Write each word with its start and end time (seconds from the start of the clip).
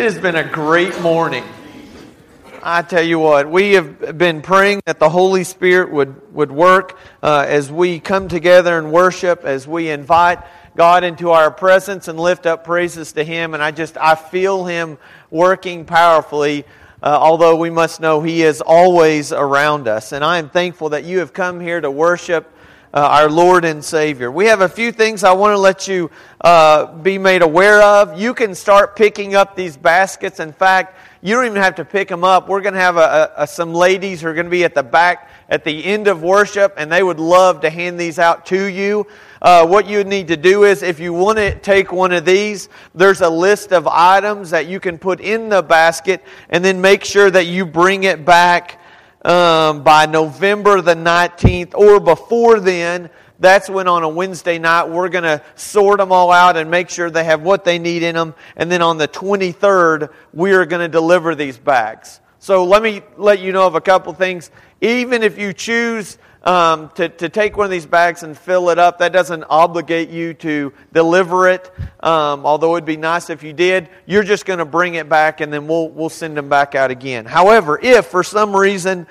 It 0.00 0.04
has 0.04 0.18
been 0.18 0.34
a 0.34 0.50
great 0.50 0.98
morning. 1.02 1.44
I 2.62 2.80
tell 2.80 3.02
you 3.02 3.18
what, 3.18 3.50
we 3.50 3.74
have 3.74 4.16
been 4.16 4.40
praying 4.40 4.80
that 4.86 4.98
the 4.98 5.10
Holy 5.10 5.44
Spirit 5.44 5.92
would, 5.92 6.34
would 6.34 6.50
work 6.50 6.98
uh, 7.22 7.44
as 7.46 7.70
we 7.70 8.00
come 8.00 8.26
together 8.26 8.78
and 8.78 8.92
worship, 8.92 9.44
as 9.44 9.68
we 9.68 9.90
invite 9.90 10.38
God 10.74 11.04
into 11.04 11.32
our 11.32 11.50
presence 11.50 12.08
and 12.08 12.18
lift 12.18 12.46
up 12.46 12.64
praises 12.64 13.12
to 13.12 13.24
Him. 13.24 13.52
And 13.52 13.62
I 13.62 13.72
just, 13.72 13.98
I 13.98 14.14
feel 14.14 14.64
Him 14.64 14.96
working 15.30 15.84
powerfully, 15.84 16.64
uh, 17.02 17.18
although 17.20 17.56
we 17.56 17.68
must 17.68 18.00
know 18.00 18.22
He 18.22 18.42
is 18.42 18.62
always 18.62 19.32
around 19.32 19.86
us. 19.86 20.12
And 20.12 20.24
I 20.24 20.38
am 20.38 20.48
thankful 20.48 20.88
that 20.88 21.04
you 21.04 21.18
have 21.18 21.34
come 21.34 21.60
here 21.60 21.78
to 21.78 21.90
worship 21.90 22.50
uh, 22.92 22.98
our 23.00 23.30
Lord 23.30 23.64
and 23.64 23.84
Savior. 23.84 24.30
We 24.30 24.46
have 24.46 24.60
a 24.60 24.68
few 24.68 24.92
things 24.92 25.22
I 25.22 25.32
want 25.32 25.52
to 25.52 25.58
let 25.58 25.86
you 25.86 26.10
uh, 26.40 26.92
be 26.92 27.18
made 27.18 27.42
aware 27.42 27.82
of. 27.82 28.20
You 28.20 28.34
can 28.34 28.54
start 28.54 28.96
picking 28.96 29.34
up 29.34 29.54
these 29.54 29.76
baskets. 29.76 30.40
In 30.40 30.52
fact, 30.52 30.96
you 31.22 31.34
don't 31.34 31.46
even 31.46 31.62
have 31.62 31.76
to 31.76 31.84
pick 31.84 32.08
them 32.08 32.24
up. 32.24 32.48
We're 32.48 32.62
going 32.62 32.74
to 32.74 32.80
have 32.80 32.96
a, 32.96 33.32
a, 33.36 33.46
some 33.46 33.74
ladies 33.74 34.22
who 34.22 34.28
are 34.28 34.34
going 34.34 34.46
to 34.46 34.50
be 34.50 34.64
at 34.64 34.74
the 34.74 34.82
back 34.82 35.28
at 35.48 35.64
the 35.64 35.84
end 35.84 36.08
of 36.08 36.22
worship, 36.22 36.74
and 36.76 36.90
they 36.90 37.02
would 37.02 37.20
love 37.20 37.60
to 37.60 37.70
hand 37.70 38.00
these 38.00 38.18
out 38.18 38.46
to 38.46 38.64
you. 38.64 39.06
Uh, 39.42 39.66
what 39.66 39.86
you 39.86 40.02
need 40.04 40.28
to 40.28 40.36
do 40.36 40.64
is, 40.64 40.82
if 40.82 40.98
you 40.98 41.12
want 41.12 41.38
to 41.38 41.58
take 41.58 41.92
one 41.92 42.12
of 42.12 42.24
these, 42.24 42.68
there's 42.94 43.20
a 43.20 43.28
list 43.28 43.72
of 43.72 43.86
items 43.86 44.50
that 44.50 44.66
you 44.66 44.80
can 44.80 44.96
put 44.96 45.20
in 45.20 45.48
the 45.48 45.62
basket, 45.62 46.24
and 46.48 46.64
then 46.64 46.80
make 46.80 47.04
sure 47.04 47.30
that 47.30 47.46
you 47.46 47.66
bring 47.66 48.04
it 48.04 48.24
back 48.24 48.79
um, 49.22 49.82
by 49.82 50.06
November 50.06 50.80
the 50.80 50.94
19th 50.94 51.74
or 51.74 52.00
before 52.00 52.60
then. 52.60 53.10
That's 53.38 53.70
when 53.70 53.88
on 53.88 54.02
a 54.02 54.08
Wednesday 54.08 54.58
night 54.58 54.88
we're 54.88 55.08
going 55.08 55.24
to 55.24 55.42
sort 55.54 55.98
them 55.98 56.12
all 56.12 56.30
out 56.30 56.56
and 56.56 56.70
make 56.70 56.90
sure 56.90 57.10
they 57.10 57.24
have 57.24 57.40
what 57.40 57.64
they 57.64 57.78
need 57.78 58.02
in 58.02 58.14
them. 58.14 58.34
And 58.56 58.70
then 58.70 58.82
on 58.82 58.98
the 58.98 59.08
23rd, 59.08 60.12
we 60.34 60.52
are 60.52 60.66
going 60.66 60.82
to 60.82 60.88
deliver 60.88 61.34
these 61.34 61.56
bags. 61.56 62.20
So 62.38 62.64
let 62.64 62.82
me 62.82 63.02
let 63.16 63.40
you 63.40 63.52
know 63.52 63.66
of 63.66 63.74
a 63.74 63.80
couple 63.80 64.12
things. 64.12 64.50
Even 64.80 65.22
if 65.22 65.38
you 65.38 65.52
choose 65.52 66.18
um, 66.42 66.90
to, 66.94 67.08
to 67.08 67.28
take 67.28 67.56
one 67.56 67.64
of 67.64 67.70
these 67.70 67.86
bags 67.86 68.22
and 68.22 68.36
fill 68.36 68.70
it 68.70 68.78
up. 68.78 68.98
That 68.98 69.12
doesn't 69.12 69.44
obligate 69.44 70.08
you 70.08 70.34
to 70.34 70.72
deliver 70.92 71.48
it, 71.48 71.70
um, 72.00 72.46
although 72.46 72.76
it'd 72.76 72.86
be 72.86 72.96
nice 72.96 73.30
if 73.30 73.42
you 73.42 73.52
did. 73.52 73.88
You're 74.06 74.22
just 74.22 74.46
going 74.46 74.58
to 74.58 74.64
bring 74.64 74.94
it 74.94 75.08
back 75.08 75.40
and 75.40 75.52
then 75.52 75.66
we'll, 75.66 75.88
we'll 75.88 76.08
send 76.08 76.36
them 76.36 76.48
back 76.48 76.74
out 76.74 76.90
again. 76.90 77.26
However, 77.26 77.78
if 77.80 78.06
for 78.06 78.22
some 78.22 78.56
reason 78.56 79.06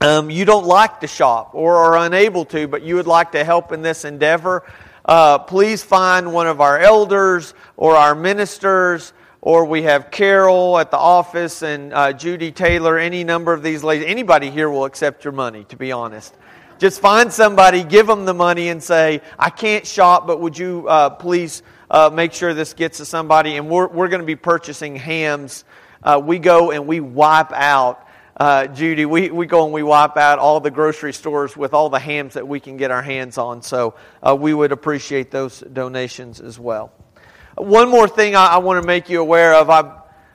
um, 0.00 0.30
you 0.30 0.44
don't 0.44 0.66
like 0.66 1.00
to 1.00 1.06
shop 1.06 1.54
or 1.54 1.76
are 1.76 2.04
unable 2.04 2.44
to, 2.46 2.68
but 2.68 2.82
you 2.82 2.96
would 2.96 3.06
like 3.06 3.32
to 3.32 3.44
help 3.44 3.72
in 3.72 3.80
this 3.82 4.04
endeavor, 4.04 4.64
uh, 5.06 5.38
please 5.38 5.82
find 5.82 6.32
one 6.32 6.46
of 6.46 6.60
our 6.60 6.78
elders 6.78 7.54
or 7.76 7.96
our 7.96 8.14
ministers 8.14 9.12
or 9.44 9.66
we 9.66 9.82
have 9.82 10.10
Carol 10.10 10.78
at 10.78 10.90
the 10.90 10.96
office 10.96 11.60
and 11.60 11.92
uh, 11.92 12.14
Judy 12.14 12.50
Taylor, 12.50 12.98
any 12.98 13.24
number 13.24 13.52
of 13.52 13.62
these 13.62 13.84
ladies. 13.84 14.06
Anybody 14.08 14.50
here 14.50 14.70
will 14.70 14.86
accept 14.86 15.22
your 15.22 15.34
money, 15.34 15.64
to 15.64 15.76
be 15.76 15.92
honest. 15.92 16.34
Just 16.78 16.98
find 16.98 17.30
somebody, 17.30 17.84
give 17.84 18.06
them 18.06 18.24
the 18.24 18.32
money, 18.32 18.70
and 18.70 18.82
say, 18.82 19.20
I 19.38 19.50
can't 19.50 19.86
shop, 19.86 20.26
but 20.26 20.40
would 20.40 20.56
you 20.56 20.88
uh, 20.88 21.10
please 21.10 21.62
uh, 21.90 22.08
make 22.10 22.32
sure 22.32 22.54
this 22.54 22.72
gets 22.72 22.96
to 22.98 23.04
somebody? 23.04 23.56
And 23.56 23.68
we're, 23.68 23.86
we're 23.86 24.08
going 24.08 24.22
to 24.22 24.26
be 24.26 24.34
purchasing 24.34 24.96
hams. 24.96 25.64
Uh, 26.02 26.22
we 26.24 26.38
go 26.38 26.70
and 26.70 26.86
we 26.86 27.00
wipe 27.00 27.52
out, 27.52 28.08
uh, 28.38 28.68
Judy, 28.68 29.04
we, 29.04 29.30
we 29.30 29.44
go 29.44 29.64
and 29.64 29.74
we 29.74 29.82
wipe 29.82 30.16
out 30.16 30.38
all 30.38 30.60
the 30.60 30.70
grocery 30.70 31.12
stores 31.12 31.54
with 31.54 31.74
all 31.74 31.90
the 31.90 31.98
hams 31.98 32.32
that 32.32 32.48
we 32.48 32.60
can 32.60 32.78
get 32.78 32.90
our 32.90 33.02
hands 33.02 33.36
on. 33.36 33.60
So 33.60 33.94
uh, 34.26 34.34
we 34.34 34.54
would 34.54 34.72
appreciate 34.72 35.30
those 35.30 35.60
donations 35.60 36.40
as 36.40 36.58
well. 36.58 36.94
One 37.56 37.88
more 37.88 38.08
thing 38.08 38.34
I, 38.34 38.46
I 38.46 38.58
want 38.58 38.82
to 38.82 38.86
make 38.86 39.08
you 39.08 39.20
aware 39.20 39.54
of. 39.54 39.70
I, 39.70 39.82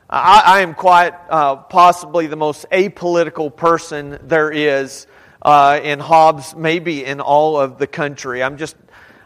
I, 0.10 0.42
I 0.46 0.60
am 0.62 0.74
quite 0.74 1.14
uh, 1.30 1.58
possibly 1.58 2.28
the 2.28 2.38
most 2.38 2.66
apolitical 2.72 3.54
person 3.54 4.18
there 4.24 4.50
is 4.50 5.06
uh, 5.42 5.82
in 5.84 6.00
Hobbs, 6.00 6.56
maybe 6.56 7.04
in 7.04 7.20
all 7.20 7.60
of 7.60 7.78
the 7.78 7.88
country. 7.88 8.42
I'm 8.42 8.56
just, 8.56 8.78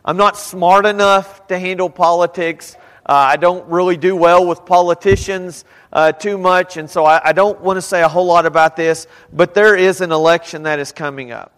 I'm 0.04 0.18
not 0.18 0.38
smart 0.38 0.88
enough 0.88 1.46
to 1.48 1.60
handle 1.60 1.88
politics. 1.88 2.76
Uh, 3.06 3.14
I 3.14 3.38
don't 3.38 3.70
really 3.70 3.98
do 3.98 4.16
well 4.16 4.48
with 4.48 4.66
politicians 4.66 5.64
uh, 5.92 6.14
too 6.14 6.40
much, 6.40 6.78
and 6.78 6.90
so 6.90 7.06
I, 7.06 7.30
I 7.30 7.32
don't 7.32 7.62
want 7.62 7.78
to 7.78 7.82
say 7.84 8.02
a 8.02 8.08
whole 8.08 8.26
lot 8.26 8.48
about 8.48 8.76
this, 8.76 9.06
but 9.32 9.54
there 9.54 9.76
is 9.76 10.02
an 10.02 10.12
election 10.12 10.64
that 10.64 10.80
is 10.80 10.92
coming 10.92 11.32
up. 11.32 11.52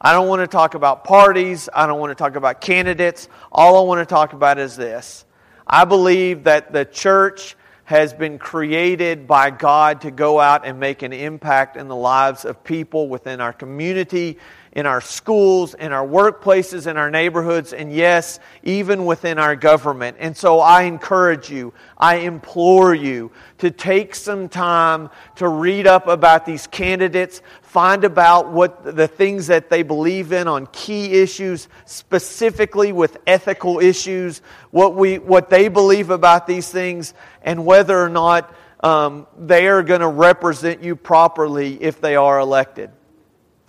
I 0.00 0.10
don't 0.10 0.26
want 0.26 0.40
to 0.40 0.48
talk 0.48 0.74
about 0.74 1.04
parties. 1.04 1.68
I 1.72 1.86
don't 1.86 2.00
want 2.00 2.10
to 2.10 2.16
talk 2.16 2.34
about 2.34 2.60
candidates. 2.60 3.28
All 3.52 3.78
I 3.78 3.86
want 3.86 4.00
to 4.00 4.12
talk 4.12 4.32
about 4.32 4.58
is 4.58 4.74
this 4.74 5.24
I 5.68 5.84
believe 5.84 6.44
that 6.44 6.72
the 6.72 6.86
church 6.86 7.54
has 7.84 8.14
been 8.14 8.38
created 8.38 9.26
by 9.26 9.50
God 9.50 10.00
to 10.02 10.10
go 10.10 10.40
out 10.40 10.66
and 10.66 10.80
make 10.80 11.02
an 11.02 11.12
impact 11.12 11.76
in 11.76 11.88
the 11.88 11.96
lives 11.96 12.44
of 12.44 12.64
people 12.64 13.08
within 13.08 13.40
our 13.40 13.52
community 13.52 14.38
in 14.72 14.86
our 14.86 15.00
schools, 15.00 15.74
in 15.74 15.92
our 15.92 16.06
workplaces, 16.06 16.86
in 16.86 16.96
our 16.96 17.10
neighborhoods, 17.10 17.72
and 17.72 17.92
yes, 17.92 18.38
even 18.62 19.06
within 19.06 19.38
our 19.38 19.56
government. 19.56 20.16
And 20.20 20.36
so 20.36 20.60
I 20.60 20.82
encourage 20.82 21.50
you, 21.50 21.72
I 21.96 22.16
implore 22.16 22.94
you 22.94 23.32
to 23.58 23.70
take 23.70 24.14
some 24.14 24.48
time 24.48 25.10
to 25.36 25.48
read 25.48 25.86
up 25.86 26.06
about 26.06 26.46
these 26.46 26.66
candidates, 26.66 27.42
find 27.62 28.04
about 28.04 28.50
what 28.52 28.84
the 28.96 29.08
things 29.08 29.46
that 29.48 29.70
they 29.70 29.82
believe 29.82 30.32
in 30.32 30.48
on 30.48 30.66
key 30.72 31.20
issues, 31.20 31.68
specifically 31.84 32.92
with 32.92 33.16
ethical 33.26 33.80
issues, 33.80 34.42
what, 34.70 34.94
we, 34.94 35.18
what 35.18 35.50
they 35.50 35.68
believe 35.68 36.10
about 36.10 36.46
these 36.46 36.70
things, 36.70 37.14
and 37.42 37.64
whether 37.64 37.98
or 37.98 38.08
not 38.08 38.54
um, 38.80 39.26
they 39.36 39.66
are 39.66 39.82
going 39.82 40.00
to 40.00 40.08
represent 40.08 40.82
you 40.82 40.94
properly 40.94 41.82
if 41.82 42.00
they 42.00 42.16
are 42.16 42.38
elected. 42.38 42.90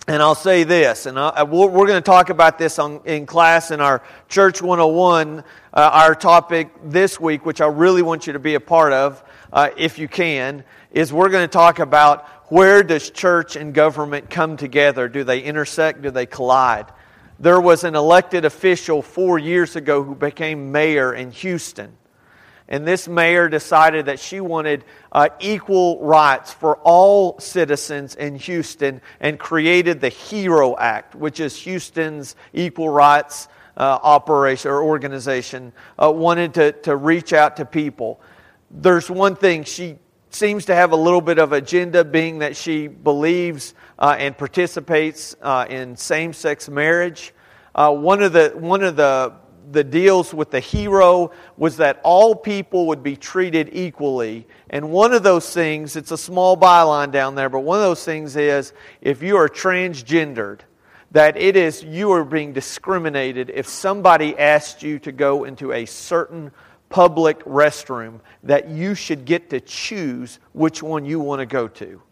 And 0.08 0.22
I'll 0.22 0.34
say 0.34 0.64
this, 0.64 1.06
and 1.06 1.18
I, 1.18 1.42
we're 1.44 1.86
going 1.86 1.92
to 1.92 2.00
talk 2.00 2.30
about 2.30 2.58
this 2.58 2.78
on, 2.78 3.00
in 3.04 3.26
class 3.26 3.70
in 3.70 3.80
our 3.80 4.02
Church 4.28 4.60
101, 4.60 5.38
uh, 5.38 5.42
our 5.72 6.14
topic 6.14 6.70
this 6.84 7.20
week, 7.20 7.44
which 7.44 7.60
I 7.60 7.66
really 7.66 8.02
want 8.02 8.26
you 8.26 8.32
to 8.32 8.38
be 8.38 8.54
a 8.54 8.60
part 8.60 8.92
of, 8.92 9.22
uh, 9.52 9.70
if 9.76 9.98
you 9.98 10.08
can, 10.08 10.64
is 10.90 11.12
we're 11.12 11.28
going 11.28 11.44
to 11.44 11.52
talk 11.52 11.78
about 11.78 12.26
where 12.50 12.82
does 12.82 13.10
church 13.10 13.54
and 13.54 13.72
government 13.72 14.30
come 14.30 14.56
together? 14.56 15.08
Do 15.08 15.22
they 15.22 15.40
intersect? 15.40 16.02
Do 16.02 16.10
they 16.10 16.26
collide? 16.26 16.86
There 17.38 17.60
was 17.60 17.84
an 17.84 17.94
elected 17.94 18.44
official 18.44 19.02
four 19.02 19.38
years 19.38 19.76
ago 19.76 20.02
who 20.02 20.14
became 20.14 20.72
mayor 20.72 21.14
in 21.14 21.30
Houston. 21.30 21.96
And 22.70 22.86
this 22.86 23.08
mayor 23.08 23.48
decided 23.48 24.06
that 24.06 24.20
she 24.20 24.40
wanted 24.40 24.84
uh, 25.10 25.28
equal 25.40 26.00
rights 26.00 26.52
for 26.52 26.76
all 26.78 27.38
citizens 27.40 28.14
in 28.14 28.36
Houston 28.36 29.00
and 29.18 29.38
created 29.38 30.00
the 30.00 30.08
HERO 30.08 30.76
Act, 30.78 31.16
which 31.16 31.40
is 31.40 31.56
Houston's 31.56 32.36
equal 32.52 32.88
rights 32.88 33.48
uh, 33.76 33.98
operation 34.02 34.70
or 34.70 34.84
organization, 34.84 35.72
uh, 35.98 36.12
wanted 36.12 36.54
to, 36.54 36.72
to 36.82 36.94
reach 36.94 37.32
out 37.32 37.56
to 37.56 37.64
people. 37.64 38.20
There's 38.70 39.10
one 39.10 39.34
thing 39.34 39.64
she 39.64 39.98
seems 40.30 40.64
to 40.66 40.74
have 40.74 40.92
a 40.92 40.96
little 40.96 41.20
bit 41.20 41.38
of 41.38 41.52
agenda, 41.52 42.04
being 42.04 42.38
that 42.38 42.56
she 42.56 42.86
believes 42.86 43.74
uh, 43.98 44.14
and 44.18 44.36
participates 44.36 45.34
uh, 45.42 45.66
in 45.68 45.96
same 45.96 46.32
sex 46.32 46.68
marriage. 46.68 47.34
Uh, 47.74 47.92
one 47.92 48.22
of 48.22 48.32
the 48.32 48.50
one 48.54 48.82
of 48.82 48.96
the 48.96 49.32
the 49.70 49.84
deals 49.84 50.34
with 50.34 50.50
the 50.50 50.60
HERO 50.60 51.32
was 51.56 51.76
that 51.78 52.00
all 52.02 52.34
people 52.34 52.86
would 52.86 53.02
be 53.02 53.16
treated 53.16 53.70
equally. 53.72 54.46
And 54.70 54.90
one 54.90 55.12
of 55.12 55.22
those 55.22 55.52
things, 55.52 55.96
it's 55.96 56.10
a 56.10 56.18
small 56.18 56.56
byline 56.56 57.12
down 57.12 57.34
there, 57.34 57.48
but 57.48 57.60
one 57.60 57.78
of 57.78 57.84
those 57.84 58.04
things 58.04 58.36
is 58.36 58.72
if 59.00 59.22
you 59.22 59.36
are 59.36 59.48
transgendered, 59.48 60.60
that 61.12 61.36
it 61.36 61.56
is 61.56 61.82
you 61.82 62.12
are 62.12 62.24
being 62.24 62.52
discriminated 62.52 63.50
if 63.52 63.66
somebody 63.66 64.38
asked 64.38 64.82
you 64.82 64.98
to 65.00 65.12
go 65.12 65.44
into 65.44 65.72
a 65.72 65.84
certain 65.84 66.52
public 66.88 67.44
restroom, 67.44 68.20
that 68.42 68.68
you 68.68 68.94
should 68.94 69.24
get 69.24 69.50
to 69.50 69.60
choose 69.60 70.38
which 70.52 70.82
one 70.82 71.04
you 71.04 71.20
want 71.20 71.40
to 71.40 71.46
go 71.46 71.68
to. 71.68 72.02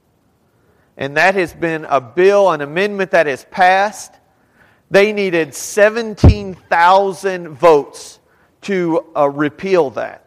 And 0.96 1.16
that 1.16 1.36
has 1.36 1.52
been 1.52 1.84
a 1.84 2.00
bill, 2.00 2.50
an 2.50 2.60
amendment 2.60 3.12
that 3.12 3.26
has 3.26 3.44
passed 3.50 4.14
they 4.90 5.12
needed 5.12 5.54
17,000 5.54 7.48
votes 7.50 8.18
to 8.62 9.04
uh, 9.16 9.28
repeal 9.28 9.90
that. 9.90 10.24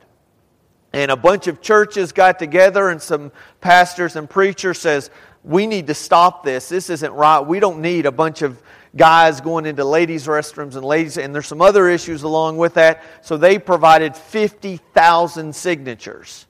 And 0.94 1.10
a 1.10 1.16
bunch 1.16 1.48
of 1.48 1.62
churches 1.62 2.12
got 2.12 2.38
together 2.38 2.90
and 2.90 3.02
some 3.02 3.32
pastors 3.62 4.16
and 4.16 4.30
preachers 4.30 4.78
says, 4.80 5.10
"We 5.44 5.66
need 5.66 5.88
to 5.88 5.94
stop 5.94 6.44
this. 6.44 6.70
This 6.70 6.90
isn't 6.90 7.14
right. 7.14 7.40
We 7.40 7.60
don't 7.60 7.82
need 7.82 8.06
a 8.06 8.12
bunch 8.12 8.42
of 8.42 8.62
guys 8.96 9.40
going 9.40 9.66
into 9.66 9.86
ladies' 9.86 10.28
restrooms 10.28 10.76
and 10.76 10.84
ladies 10.84 11.18
and 11.18 11.34
there's 11.34 11.48
some 11.48 11.62
other 11.62 11.88
issues 11.88 12.24
along 12.24 12.58
with 12.58 12.74
that." 12.74 13.02
So 13.22 13.38
they 13.38 13.58
provided 13.58 14.18
50,000 14.18 15.56
signatures. 15.56 16.46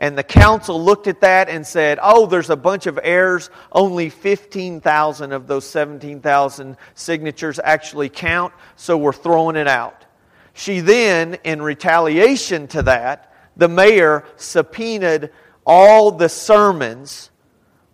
And 0.00 0.16
the 0.16 0.24
council 0.24 0.82
looked 0.82 1.06
at 1.08 1.20
that 1.20 1.50
and 1.50 1.66
said, 1.66 1.98
oh, 2.02 2.24
there's 2.24 2.48
a 2.48 2.56
bunch 2.56 2.86
of 2.86 2.98
errors. 3.02 3.50
Only 3.70 4.08
15,000 4.08 5.32
of 5.32 5.46
those 5.46 5.66
17,000 5.66 6.78
signatures 6.94 7.60
actually 7.62 8.08
count, 8.08 8.54
so 8.76 8.96
we're 8.96 9.12
throwing 9.12 9.56
it 9.56 9.68
out. 9.68 10.06
She 10.54 10.80
then, 10.80 11.34
in 11.44 11.60
retaliation 11.60 12.66
to 12.68 12.82
that, 12.82 13.34
the 13.58 13.68
mayor 13.68 14.24
subpoenaed 14.36 15.30
all 15.66 16.12
the 16.12 16.30
sermons 16.30 17.30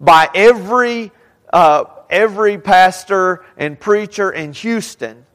by 0.00 0.30
every, 0.32 1.10
uh, 1.52 1.84
every 2.08 2.56
pastor 2.56 3.44
and 3.56 3.78
preacher 3.78 4.30
in 4.30 4.52
Houston 4.52 5.25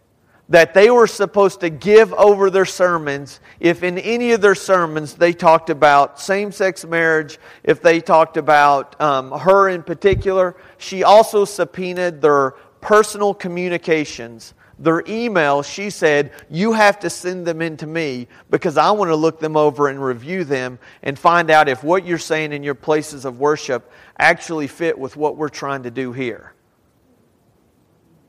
that 0.51 0.73
they 0.73 0.89
were 0.89 1.07
supposed 1.07 1.61
to 1.61 1.69
give 1.69 2.11
over 2.13 2.49
their 2.49 2.65
sermons 2.65 3.39
if 3.61 3.83
in 3.83 3.97
any 3.97 4.33
of 4.33 4.41
their 4.41 4.53
sermons 4.53 5.13
they 5.13 5.31
talked 5.31 5.69
about 5.69 6.19
same 6.19 6.51
sex 6.51 6.83
marriage, 6.83 7.39
if 7.63 7.81
they 7.81 8.01
talked 8.01 8.35
about 8.35 8.99
um, 8.99 9.31
her 9.31 9.69
in 9.69 9.81
particular. 9.81 10.57
She 10.77 11.05
also 11.05 11.45
subpoenaed 11.45 12.21
their 12.21 12.51
personal 12.81 13.33
communications. 13.33 14.53
Their 14.77 15.03
email, 15.07 15.63
she 15.63 15.89
said, 15.89 16.33
you 16.49 16.73
have 16.73 16.99
to 16.99 17.09
send 17.09 17.47
them 17.47 17.61
in 17.61 17.77
to 17.77 17.87
me 17.87 18.27
because 18.49 18.75
I 18.75 18.91
want 18.91 19.09
to 19.09 19.15
look 19.15 19.39
them 19.39 19.55
over 19.55 19.87
and 19.87 20.03
review 20.03 20.43
them 20.43 20.79
and 21.01 21.17
find 21.17 21.49
out 21.49 21.69
if 21.69 21.81
what 21.81 22.05
you're 22.05 22.17
saying 22.17 22.51
in 22.51 22.61
your 22.61 22.75
places 22.75 23.23
of 23.23 23.39
worship 23.39 23.89
actually 24.17 24.67
fit 24.67 24.99
with 24.99 25.15
what 25.15 25.37
we're 25.37 25.47
trying 25.47 25.83
to 25.83 25.91
do 25.91 26.11
here. 26.11 26.51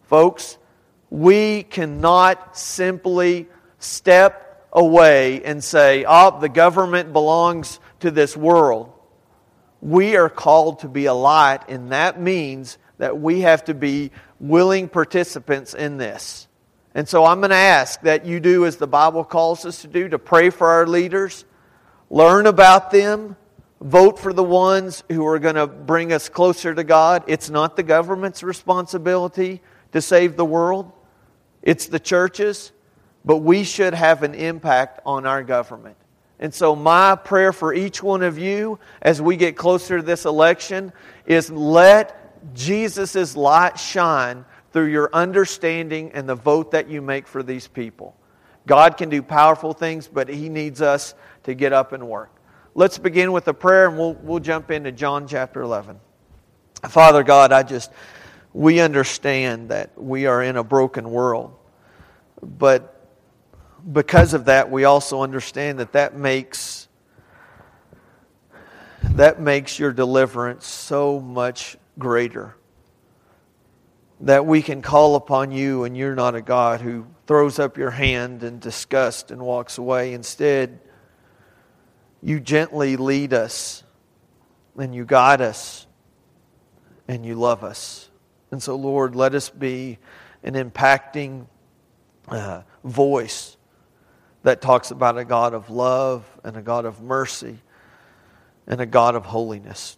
Folks, 0.04 0.58
we 1.12 1.62
cannot 1.64 2.56
simply 2.56 3.46
step 3.78 4.66
away 4.72 5.44
and 5.44 5.62
say, 5.62 6.06
oh, 6.08 6.40
the 6.40 6.48
government 6.48 7.12
belongs 7.12 7.80
to 8.00 8.10
this 8.10 8.34
world. 8.34 8.90
We 9.82 10.16
are 10.16 10.30
called 10.30 10.78
to 10.78 10.88
be 10.88 11.04
a 11.04 11.12
light, 11.12 11.68
and 11.68 11.92
that 11.92 12.18
means 12.18 12.78
that 12.96 13.20
we 13.20 13.42
have 13.42 13.62
to 13.66 13.74
be 13.74 14.10
willing 14.40 14.88
participants 14.88 15.74
in 15.74 15.98
this. 15.98 16.48
And 16.94 17.06
so 17.06 17.26
I'm 17.26 17.40
going 17.40 17.50
to 17.50 17.56
ask 17.56 18.00
that 18.02 18.24
you 18.24 18.40
do 18.40 18.64
as 18.64 18.78
the 18.78 18.86
Bible 18.86 19.22
calls 19.22 19.66
us 19.66 19.82
to 19.82 19.88
do 19.88 20.08
to 20.08 20.18
pray 20.18 20.48
for 20.48 20.66
our 20.70 20.86
leaders, 20.86 21.44
learn 22.08 22.46
about 22.46 22.90
them, 22.90 23.36
vote 23.82 24.18
for 24.18 24.32
the 24.32 24.42
ones 24.42 25.04
who 25.10 25.26
are 25.26 25.38
going 25.38 25.56
to 25.56 25.66
bring 25.66 26.10
us 26.10 26.30
closer 26.30 26.74
to 26.74 26.84
God. 26.84 27.24
It's 27.26 27.50
not 27.50 27.76
the 27.76 27.82
government's 27.82 28.42
responsibility 28.42 29.60
to 29.92 30.00
save 30.00 30.38
the 30.38 30.46
world. 30.46 30.90
It's 31.62 31.86
the 31.86 32.00
churches, 32.00 32.72
but 33.24 33.38
we 33.38 33.64
should 33.64 33.94
have 33.94 34.22
an 34.22 34.34
impact 34.34 35.00
on 35.06 35.26
our 35.26 35.42
government. 35.42 35.96
And 36.38 36.52
so, 36.52 36.74
my 36.74 37.14
prayer 37.14 37.52
for 37.52 37.72
each 37.72 38.02
one 38.02 38.22
of 38.22 38.36
you 38.36 38.80
as 39.00 39.22
we 39.22 39.36
get 39.36 39.56
closer 39.56 39.98
to 39.98 40.02
this 40.02 40.24
election 40.24 40.92
is 41.24 41.50
let 41.50 42.54
Jesus' 42.54 43.36
light 43.36 43.78
shine 43.78 44.44
through 44.72 44.86
your 44.86 45.10
understanding 45.12 46.10
and 46.14 46.28
the 46.28 46.34
vote 46.34 46.72
that 46.72 46.88
you 46.88 47.00
make 47.00 47.28
for 47.28 47.42
these 47.42 47.68
people. 47.68 48.16
God 48.66 48.96
can 48.96 49.08
do 49.08 49.22
powerful 49.22 49.72
things, 49.72 50.08
but 50.08 50.28
He 50.28 50.48
needs 50.48 50.82
us 50.82 51.14
to 51.44 51.54
get 51.54 51.72
up 51.72 51.92
and 51.92 52.08
work. 52.08 52.34
Let's 52.74 52.98
begin 52.98 53.32
with 53.32 53.46
a 53.48 53.54
prayer 53.54 53.88
and 53.88 53.98
we'll, 53.98 54.14
we'll 54.14 54.40
jump 54.40 54.70
into 54.70 54.92
John 54.92 55.28
chapter 55.28 55.62
11. 55.62 56.00
Father 56.88 57.22
God, 57.22 57.52
I 57.52 57.62
just 57.62 57.92
we 58.54 58.80
understand 58.80 59.70
that 59.70 59.90
we 59.96 60.26
are 60.26 60.42
in 60.42 60.56
a 60.56 60.64
broken 60.64 61.10
world. 61.10 61.54
But 62.42 62.92
because 63.90 64.34
of 64.34 64.46
that, 64.46 64.70
we 64.70 64.84
also 64.84 65.22
understand 65.22 65.78
that 65.78 65.92
that 65.92 66.16
makes 66.16 66.88
that 69.02 69.40
makes 69.40 69.78
your 69.78 69.92
deliverance 69.92 70.66
so 70.66 71.18
much 71.18 71.76
greater. 71.98 72.54
That 74.20 74.46
we 74.46 74.62
can 74.62 74.80
call 74.80 75.16
upon 75.16 75.50
you 75.50 75.82
and 75.84 75.96
you're 75.96 76.14
not 76.14 76.36
a 76.36 76.40
God 76.40 76.80
who 76.80 77.06
throws 77.26 77.58
up 77.58 77.76
your 77.76 77.90
hand 77.90 78.44
in 78.44 78.60
disgust 78.60 79.32
and 79.32 79.42
walks 79.42 79.78
away. 79.78 80.14
Instead, 80.14 80.78
you 82.22 82.38
gently 82.38 82.96
lead 82.96 83.34
us 83.34 83.82
and 84.78 84.94
you 84.94 85.04
guide 85.04 85.40
us 85.40 85.86
and 87.08 87.26
you 87.26 87.34
love 87.34 87.64
us. 87.64 88.08
And 88.52 88.62
so, 88.62 88.76
Lord, 88.76 89.16
let 89.16 89.34
us 89.34 89.50
be 89.50 89.98
an 90.44 90.54
impacting 90.54 91.46
uh, 92.28 92.62
voice 92.84 93.56
that 94.42 94.60
talks 94.60 94.90
about 94.90 95.18
a 95.18 95.24
God 95.24 95.54
of 95.54 95.70
love 95.70 96.24
and 96.44 96.56
a 96.56 96.62
God 96.62 96.84
of 96.84 97.00
mercy 97.00 97.58
and 98.66 98.80
a 98.80 98.86
God 98.86 99.14
of 99.14 99.24
holiness. 99.24 99.96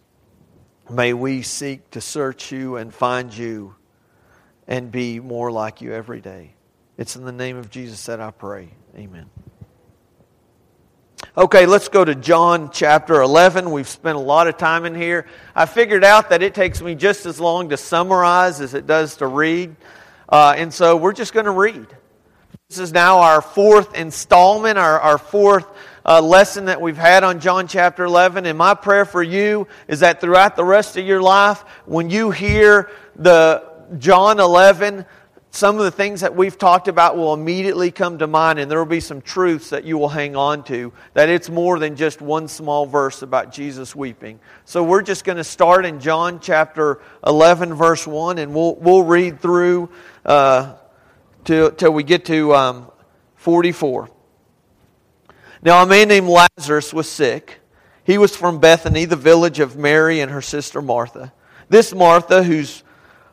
May 0.89 1.13
we 1.13 1.41
seek 1.41 1.91
to 1.91 2.01
search 2.01 2.51
you 2.51 2.77
and 2.77 2.93
find 2.93 3.35
you 3.35 3.75
and 4.67 4.91
be 4.91 5.19
more 5.19 5.51
like 5.51 5.81
you 5.81 5.93
every 5.93 6.21
day. 6.21 6.53
It's 6.97 7.15
in 7.15 7.25
the 7.25 7.31
name 7.31 7.57
of 7.57 7.69
Jesus 7.69 8.05
that 8.05 8.21
I 8.21 8.31
pray. 8.31 8.69
Amen. 8.95 9.29
Okay, 11.37 11.65
let's 11.65 11.89
go 11.89 12.05
to 12.05 12.15
John 12.15 12.69
chapter 12.71 13.21
11. 13.21 13.69
We've 13.69 13.89
spent 13.89 14.15
a 14.15 14.21
lot 14.21 14.47
of 14.47 14.57
time 14.57 14.85
in 14.85 14.95
here. 14.95 15.25
I 15.53 15.65
figured 15.65 16.05
out 16.05 16.29
that 16.29 16.41
it 16.41 16.53
takes 16.53 16.81
me 16.81 16.95
just 16.95 17.25
as 17.25 17.41
long 17.41 17.67
to 17.69 17.77
summarize 17.77 18.61
as 18.61 18.73
it 18.73 18.87
does 18.87 19.17
to 19.17 19.27
read. 19.27 19.75
Uh, 20.29 20.53
and 20.55 20.73
so 20.73 20.95
we're 20.95 21.11
just 21.11 21.33
going 21.33 21.45
to 21.45 21.51
read. 21.51 21.87
This 22.69 22.79
is 22.79 22.93
now 22.93 23.19
our 23.19 23.41
fourth 23.41 23.95
installment, 23.95 24.77
our, 24.77 24.97
our 24.97 25.17
fourth 25.17 25.67
uh, 26.05 26.21
lesson 26.21 26.65
that 26.65 26.79
we've 26.79 26.95
had 26.95 27.25
on 27.25 27.41
John 27.41 27.67
chapter 27.67 28.05
11. 28.05 28.45
And 28.45 28.57
my 28.57 28.73
prayer 28.73 29.03
for 29.03 29.21
you 29.21 29.67
is 29.89 29.99
that 29.99 30.21
throughout 30.21 30.55
the 30.55 30.63
rest 30.63 30.95
of 30.95 31.05
your 31.05 31.21
life, 31.21 31.63
when 31.85 32.09
you 32.09 32.31
hear 32.31 32.89
the 33.17 33.61
John 33.97 34.39
11, 34.39 35.05
some 35.55 35.77
of 35.77 35.85
the 35.85 35.91
things 35.91 36.19
that 36.19 36.35
we've 36.35 36.57
talked 36.57 36.89
about 36.89 37.15
will 37.15 37.33
immediately 37.33 37.89
come 37.89 38.17
to 38.17 38.27
mind, 38.27 38.59
and 38.59 38.69
there 38.69 38.77
will 38.77 38.85
be 38.85 38.99
some 38.99 39.21
truths 39.21 39.69
that 39.69 39.85
you 39.85 39.97
will 39.97 40.09
hang 40.09 40.35
on 40.35 40.65
to. 40.65 40.91
That 41.13 41.29
it's 41.29 41.49
more 41.49 41.79
than 41.79 41.95
just 41.95 42.19
one 42.19 42.49
small 42.49 42.85
verse 42.85 43.21
about 43.21 43.53
Jesus 43.53 43.95
weeping. 43.95 44.41
So 44.65 44.83
we're 44.83 45.01
just 45.01 45.23
going 45.23 45.37
to 45.37 45.45
start 45.45 45.85
in 45.85 46.01
John 46.01 46.41
chapter 46.41 46.99
11, 47.25 47.73
verse 47.73 48.05
1, 48.05 48.37
and 48.37 48.53
we'll, 48.53 48.75
we'll 48.75 49.03
read 49.03 49.39
through 49.39 49.89
uh, 50.25 50.73
till, 51.45 51.71
till 51.71 51.93
we 51.93 52.03
get 52.03 52.25
to 52.25 52.53
um, 52.53 52.91
44. 53.37 54.09
Now, 55.61 55.81
a 55.81 55.85
man 55.85 56.09
named 56.09 56.27
Lazarus 56.27 56.93
was 56.93 57.09
sick. 57.09 57.61
He 58.03 58.17
was 58.17 58.35
from 58.35 58.59
Bethany, 58.59 59.05
the 59.05 59.15
village 59.15 59.61
of 59.61 59.77
Mary 59.77 60.19
and 60.19 60.29
her 60.31 60.41
sister 60.41 60.81
Martha. 60.81 61.31
This 61.69 61.95
Martha, 61.95 62.43
whose 62.43 62.83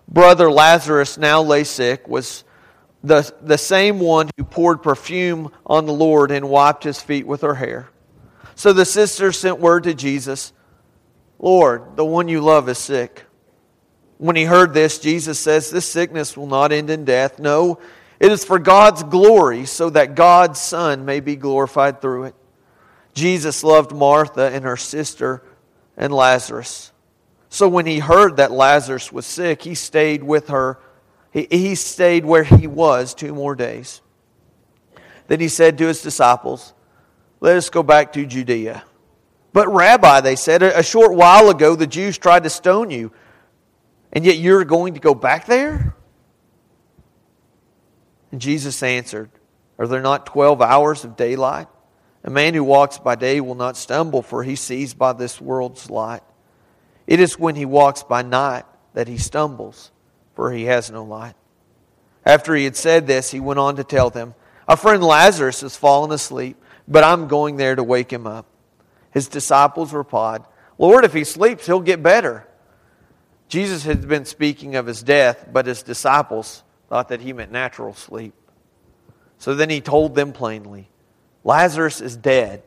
brother 0.09 0.51
Lazarus 0.51 1.19
now 1.19 1.43
lay 1.43 1.65
sick 1.65 2.09
was 2.09 2.45
the, 3.05 3.33
the 3.43 3.59
same 3.59 3.99
one 3.99 4.31
who 4.37 4.45
poured 4.45 4.83
perfume 4.83 5.51
on 5.67 5.87
the 5.87 5.93
Lord 5.93 6.31
and 6.31 6.49
wiped 6.49 6.85
his 6.85 7.01
feet 7.01 7.27
with 7.27 7.43
her 7.43 7.55
hair. 7.55 7.89
So 8.55 8.73
the 8.73 8.85
sisters 8.85 9.39
sent 9.39 9.59
word 9.59 9.85
to 9.85 9.95
Jesus 9.95 10.53
Lord, 11.43 11.97
the 11.97 12.05
one 12.05 12.29
you 12.29 12.41
love 12.41 12.69
is 12.69 12.79
sick. 12.79 13.25
When 14.19 14.37
he 14.37 14.45
heard 14.45 14.73
this, 14.73 15.01
Jesus 15.01 15.41
says, 15.41 15.71
This 15.71 15.91
sickness 15.91 16.37
will 16.37 16.47
not 16.47 16.71
end 16.71 16.89
in 16.89 17.05
death. 17.05 17.41
No, 17.41 17.81
it 18.21 18.31
is 18.31 18.45
for 18.45 18.61
God's 18.61 19.03
glory, 19.03 19.67
so 19.67 19.91
that 19.91 20.15
God's 20.15 20.61
Son 20.61 21.05
may 21.05 21.19
be 21.19 21.35
glorified 21.35 22.01
through 22.01 22.25
it. 22.25 22.37
Jesus 23.15 23.65
loved 23.65 23.93
Martha 23.93 24.53
and 24.53 24.65
her 24.65 24.77
sister 24.77 25.43
and 25.97 26.13
Lazarus. 26.13 26.92
So 27.53 27.69
when 27.69 27.85
he 27.85 27.99
heard 27.99 28.39
that 28.39 28.51
Lazarus 28.51 29.13
was 29.13 29.27
sick, 29.27 29.61
he 29.61 29.75
stayed 29.75 30.23
with 30.23 30.49
her. 30.49 30.79
He, 31.33 31.47
he 31.51 31.75
stayed 31.75 32.25
where 32.25 32.45
he 32.45 32.67
was 32.67 33.13
two 33.13 33.35
more 33.35 33.55
days. 33.55 34.01
Then 35.27 35.39
he 35.39 35.49
said 35.49 35.77
to 35.77 35.87
his 35.87 36.01
disciples, 36.01 36.73
Let 37.41 37.59
us 37.59 37.69
go 37.69 37.83
back 37.83 38.15
to 38.15 38.25
Judea. 38.25 38.83
But, 39.53 39.69
Rabbi, 39.69 40.23
they 40.23 40.35
said, 40.35 40.63
a 40.63 40.83
short 40.83 41.15
while 41.15 41.51
ago 41.51 41.77
the 41.77 41.87
Jews 41.87 42.17
tried 42.17 42.45
to 42.45 42.51
stone 42.51 42.91
you, 42.91 43.13
and 44.15 44.25
yet 44.25 44.39
you're 44.39 44.65
going 44.65 44.95
to 44.95 45.01
go 45.01 45.15
back 45.15 45.45
there? 45.45 45.95
And 48.31 48.41
Jesus 48.41 48.83
answered, 48.83 49.29
Are 49.79 49.87
there 49.87 50.01
not 50.01 50.25
12 50.25 50.63
hours 50.63 51.05
of 51.05 51.19
daylight? 51.19 51.67
A 52.25 52.31
man 52.31 52.55
who 52.55 52.65
walks 52.65 52.97
by 52.97 53.15
day 53.15 53.43
will 53.43 53.57
not 53.57 53.77
stumble, 53.77 54.23
for 54.23 54.43
he 54.43 54.57
sees 54.57 54.95
by 54.95 55.13
this 55.13 55.39
world's 55.39 55.91
light. 55.91 56.23
It 57.07 57.21
is 57.21 57.39
when 57.39 57.55
he 57.55 57.65
walks 57.65 58.03
by 58.03 58.23
night 58.23 58.65
that 58.95 59.09
he 59.09 59.19
stumbles, 59.19 59.91
for 60.35 60.53
he 60.53 60.65
has 60.65 60.91
no 60.91 61.05
light. 61.05 61.35
After 62.25 62.55
he 62.55 62.65
had 62.65 62.77
said 62.77 63.07
this, 63.07 63.31
he 63.31 63.41
went 63.41 63.59
on 63.59 63.77
to 63.77 63.85
tell 63.85 64.11
them, 64.11 64.35
Our 64.69 64.77
friend 64.77 65.03
Lazarus 65.03 65.63
has 65.63 65.77
fallen 65.77 66.13
asleep, 66.13 66.57
but 66.87 67.05
I'm 67.05 67.29
going 67.29 67.57
there 67.57 67.75
to 67.75 67.83
wake 67.83 68.13
him 68.13 68.27
up. 68.27 68.47
His 69.11 69.29
disciples 69.29 69.93
replied, 69.93 70.43
Lord, 70.79 71.05
if 71.05 71.13
he 71.13 71.25
sleeps, 71.25 71.67
he'll 71.67 71.81
get 71.81 72.03
better. 72.03 72.47
Jesus 73.49 73.85
had 73.85 74.09
been 74.09 74.25
speaking 74.25 74.77
of 74.77 74.87
his 74.87 75.03
death, 75.03 75.47
but 75.53 75.67
his 75.67 75.83
disciples 75.83 76.63
thought 76.89 77.09
that 77.09 77.21
he 77.21 77.33
meant 77.33 77.53
natural 77.53 77.93
sleep. 77.93 78.35
So 79.39 79.55
then 79.55 79.69
he 79.69 79.81
told 79.81 80.15
them 80.15 80.33
plainly, 80.33 80.89
Lazarus 81.45 82.01
is 82.01 82.17
dead 82.17 82.63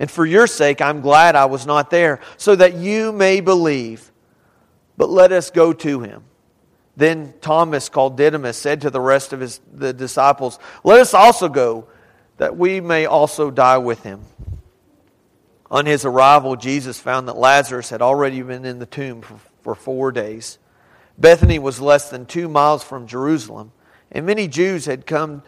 and 0.00 0.10
for 0.10 0.24
your 0.24 0.46
sake, 0.46 0.80
I'm 0.80 1.02
glad 1.02 1.36
I 1.36 1.44
was 1.44 1.66
not 1.66 1.90
there, 1.90 2.20
so 2.38 2.56
that 2.56 2.74
you 2.74 3.12
may 3.12 3.40
believe. 3.40 4.10
But 4.96 5.10
let 5.10 5.30
us 5.30 5.50
go 5.50 5.74
to 5.74 6.00
him. 6.00 6.24
Then 6.96 7.34
Thomas, 7.42 7.90
called 7.90 8.16
Didymus, 8.16 8.56
said 8.56 8.80
to 8.80 8.90
the 8.90 9.00
rest 9.00 9.34
of 9.34 9.40
his, 9.40 9.60
the 9.70 9.92
disciples, 9.92 10.58
Let 10.84 11.00
us 11.00 11.12
also 11.12 11.50
go, 11.50 11.86
that 12.38 12.56
we 12.56 12.80
may 12.80 13.04
also 13.04 13.50
die 13.50 13.76
with 13.76 14.02
him. 14.02 14.22
On 15.70 15.84
his 15.84 16.06
arrival, 16.06 16.56
Jesus 16.56 16.98
found 16.98 17.28
that 17.28 17.36
Lazarus 17.36 17.90
had 17.90 18.00
already 18.00 18.40
been 18.40 18.64
in 18.64 18.78
the 18.78 18.86
tomb 18.86 19.20
for, 19.20 19.38
for 19.60 19.74
four 19.74 20.12
days. 20.12 20.58
Bethany 21.18 21.58
was 21.58 21.78
less 21.78 22.08
than 22.08 22.24
two 22.24 22.48
miles 22.48 22.82
from 22.82 23.06
Jerusalem, 23.06 23.70
and 24.10 24.24
many 24.24 24.48
Jews 24.48 24.86
had 24.86 25.06
come 25.06 25.42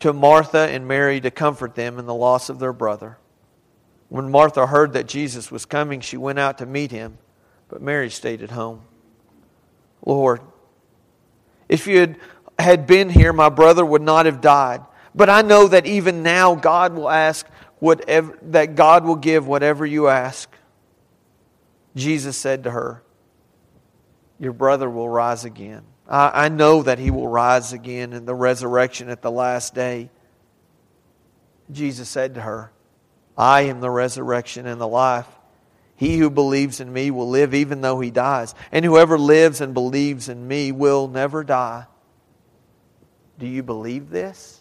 to 0.00 0.14
Martha 0.14 0.60
and 0.70 0.88
Mary 0.88 1.20
to 1.20 1.30
comfort 1.30 1.74
them 1.74 1.98
in 1.98 2.06
the 2.06 2.14
loss 2.14 2.48
of 2.48 2.58
their 2.58 2.72
brother. 2.72 3.18
When 4.10 4.28
Martha 4.28 4.66
heard 4.66 4.92
that 4.94 5.06
Jesus 5.06 5.52
was 5.52 5.64
coming, 5.64 6.00
she 6.00 6.16
went 6.16 6.40
out 6.40 6.58
to 6.58 6.66
meet 6.66 6.90
him, 6.90 7.16
but 7.68 7.80
Mary 7.80 8.10
stayed 8.10 8.42
at 8.42 8.50
home. 8.50 8.82
Lord, 10.04 10.40
if 11.68 11.86
you 11.86 12.00
had, 12.00 12.16
had 12.58 12.86
been 12.88 13.08
here, 13.08 13.32
my 13.32 13.48
brother 13.48 13.86
would 13.86 14.02
not 14.02 14.26
have 14.26 14.40
died. 14.40 14.82
But 15.14 15.30
I 15.30 15.42
know 15.42 15.68
that 15.68 15.86
even 15.86 16.24
now 16.24 16.56
God 16.56 16.92
will 16.92 17.08
ask 17.08 17.46
whatever, 17.78 18.36
that 18.42 18.74
God 18.74 19.04
will 19.04 19.16
give 19.16 19.46
whatever 19.46 19.86
you 19.86 20.08
ask. 20.08 20.50
Jesus 21.94 22.36
said 22.36 22.64
to 22.64 22.72
her, 22.72 23.04
Your 24.40 24.52
brother 24.52 24.90
will 24.90 25.08
rise 25.08 25.44
again. 25.44 25.82
I, 26.08 26.46
I 26.46 26.48
know 26.48 26.82
that 26.82 26.98
he 26.98 27.12
will 27.12 27.28
rise 27.28 27.72
again 27.72 28.12
in 28.12 28.24
the 28.24 28.34
resurrection 28.34 29.08
at 29.08 29.22
the 29.22 29.30
last 29.30 29.72
day. 29.72 30.10
Jesus 31.70 32.08
said 32.08 32.34
to 32.34 32.40
her, 32.40 32.72
I 33.40 33.62
am 33.62 33.80
the 33.80 33.90
resurrection 33.90 34.66
and 34.66 34.78
the 34.78 34.86
life. 34.86 35.26
He 35.96 36.18
who 36.18 36.28
believes 36.28 36.78
in 36.78 36.92
me 36.92 37.10
will 37.10 37.30
live 37.30 37.54
even 37.54 37.80
though 37.80 37.98
he 37.98 38.10
dies, 38.10 38.54
and 38.70 38.84
whoever 38.84 39.18
lives 39.18 39.62
and 39.62 39.72
believes 39.72 40.28
in 40.28 40.46
me 40.46 40.72
will 40.72 41.08
never 41.08 41.42
die. 41.42 41.86
Do 43.38 43.46
you 43.46 43.62
believe 43.62 44.10
this? 44.10 44.60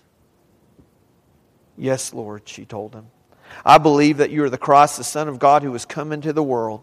Yes, 1.77 2.13
Lord, 2.13 2.47
she 2.47 2.63
told 2.63 2.93
him. 2.93 3.07
I 3.65 3.79
believe 3.79 4.17
that 4.17 4.31
you 4.31 4.45
are 4.45 4.49
the 4.49 4.57
Christ, 4.57 4.95
the 4.95 5.03
Son 5.03 5.27
of 5.27 5.39
God, 5.39 5.61
who 5.61 5.73
has 5.73 5.83
come 5.83 6.13
into 6.13 6.31
the 6.31 6.41
world. 6.41 6.81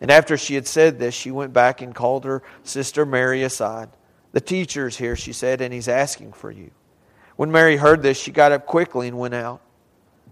And 0.00 0.10
after 0.10 0.36
she 0.36 0.56
had 0.56 0.66
said 0.66 0.98
this, 0.98 1.14
she 1.14 1.30
went 1.30 1.52
back 1.52 1.80
and 1.80 1.94
called 1.94 2.24
her 2.24 2.42
sister 2.64 3.06
Mary 3.06 3.44
aside. 3.44 3.88
The 4.32 4.40
teacher 4.40 4.88
is 4.88 4.96
here, 4.96 5.14
she 5.14 5.32
said, 5.32 5.60
and 5.60 5.72
he's 5.72 5.86
asking 5.86 6.32
for 6.32 6.50
you. 6.50 6.72
When 7.36 7.52
Mary 7.52 7.76
heard 7.76 8.02
this, 8.02 8.18
she 8.18 8.32
got 8.32 8.50
up 8.50 8.66
quickly 8.66 9.06
and 9.06 9.16
went 9.16 9.34
out. 9.34 9.60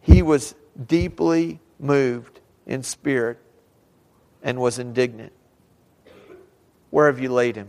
he 0.00 0.22
was 0.22 0.54
deeply 0.86 1.60
moved 1.78 2.40
in 2.66 2.82
spirit 2.82 3.38
and 4.42 4.58
was 4.58 4.78
indignant. 4.78 5.32
Where 6.90 7.06
have 7.06 7.20
you 7.20 7.30
laid 7.30 7.56
him? 7.56 7.68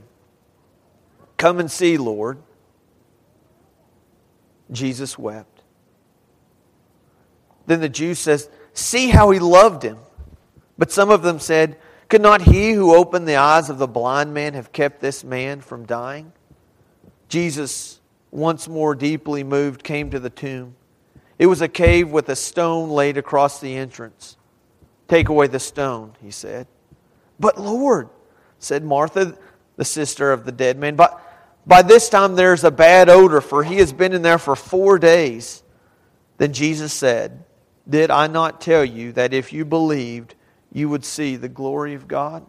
Come 1.38 1.60
and 1.60 1.70
see, 1.70 1.98
Lord. 1.98 2.38
Jesus 4.72 5.18
wept. 5.18 5.64
Then 7.66 7.82
the 7.82 7.90
Jews 7.90 8.20
says, 8.20 8.50
"See 8.74 9.10
how 9.10 9.32
he 9.32 9.40
loved 9.40 9.84
him." 9.84 9.98
But 10.78 10.92
some 10.92 11.10
of 11.10 11.22
them 11.22 11.40
said, 11.40 11.78
"Could 12.10 12.22
not 12.22 12.42
he 12.42 12.72
who 12.72 12.96
opened 12.96 13.28
the 13.28 13.36
eyes 13.36 13.70
of 13.70 13.78
the 13.78 13.88
blind 13.88 14.34
man 14.34 14.54
have 14.54 14.72
kept 14.72 15.00
this 15.00 15.24
man 15.24 15.62
from 15.62 15.86
dying?" 15.86 16.34
Jesus, 17.28 18.00
once 18.32 18.68
more 18.68 18.96
deeply 18.96 19.44
moved, 19.44 19.84
came 19.84 20.10
to 20.10 20.20
the 20.20 20.30
tomb. 20.30 20.76
It 21.42 21.48
was 21.48 21.64
a 21.64 21.68
cave 21.68 22.12
with 22.12 22.30
a 22.30 22.36
stone 22.36 22.92
laid 22.92 23.18
across 23.18 23.60
the 23.60 23.76
entrance. 23.76 24.38
Take 25.08 25.28
away 25.28 25.48
the 25.48 25.60
stone, 25.60 26.16
he 26.22 26.30
said. 26.30 26.68
But 27.40 27.60
Lord, 27.60 28.10
said 28.60 28.84
Martha, 28.84 29.36
the 29.76 29.84
sister 29.84 30.32
of 30.32 30.46
the 30.46 30.52
dead 30.52 30.78
man, 30.78 30.96
but 30.96 31.20
by 31.66 31.82
this 31.82 32.10
time 32.10 32.36
there's 32.36 32.64
a 32.64 32.70
bad 32.70 33.10
odor, 33.10 33.42
for 33.42 33.64
he 33.64 33.78
has 33.78 33.92
been 33.92 34.14
in 34.14 34.22
there 34.22 34.38
for 34.38 34.56
four 34.56 35.00
days. 35.00 35.64
Then 36.38 36.54
Jesus 36.54 36.94
said, 36.94 37.44
Did 37.90 38.12
I 38.12 38.28
not 38.28 38.62
tell 38.62 38.86
you 38.86 39.12
that 39.14 39.34
if 39.34 39.52
you 39.52 39.66
believed, 39.66 40.36
you 40.72 40.90
would 40.90 41.04
see 41.04 41.38
the 41.38 41.50
glory 41.50 41.96
of 41.96 42.08
God? 42.08 42.46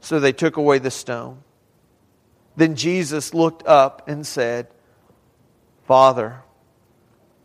So 0.00 0.18
they 0.18 0.32
took 0.32 0.56
away 0.56 0.78
the 0.78 0.90
stone. 0.90 1.42
Then 2.56 2.74
Jesus 2.74 3.34
looked 3.34 3.66
up 3.66 4.08
and 4.08 4.26
said, 4.26 4.68
Father, 5.84 6.42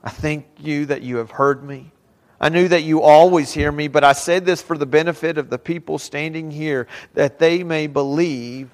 I 0.06 0.12
thank 0.12 0.46
you 0.60 0.86
that 0.86 1.02
you 1.02 1.18
have 1.18 1.32
heard 1.32 1.64
me. 1.64 1.92
I 2.40 2.50
knew 2.50 2.68
that 2.68 2.84
you 2.84 3.02
always 3.02 3.52
hear 3.52 3.72
me, 3.72 3.88
but 3.88 4.04
I 4.04 4.14
said 4.14 4.46
this 4.46 4.62
for 4.62 4.78
the 4.78 4.86
benefit 4.86 5.40
of 5.40 5.50
the 5.50 5.58
people 5.58 5.98
standing 5.98 6.52
here, 6.52 6.88
that 7.16 7.40
they 7.40 7.64
may 7.64 7.88
believe 7.88 8.70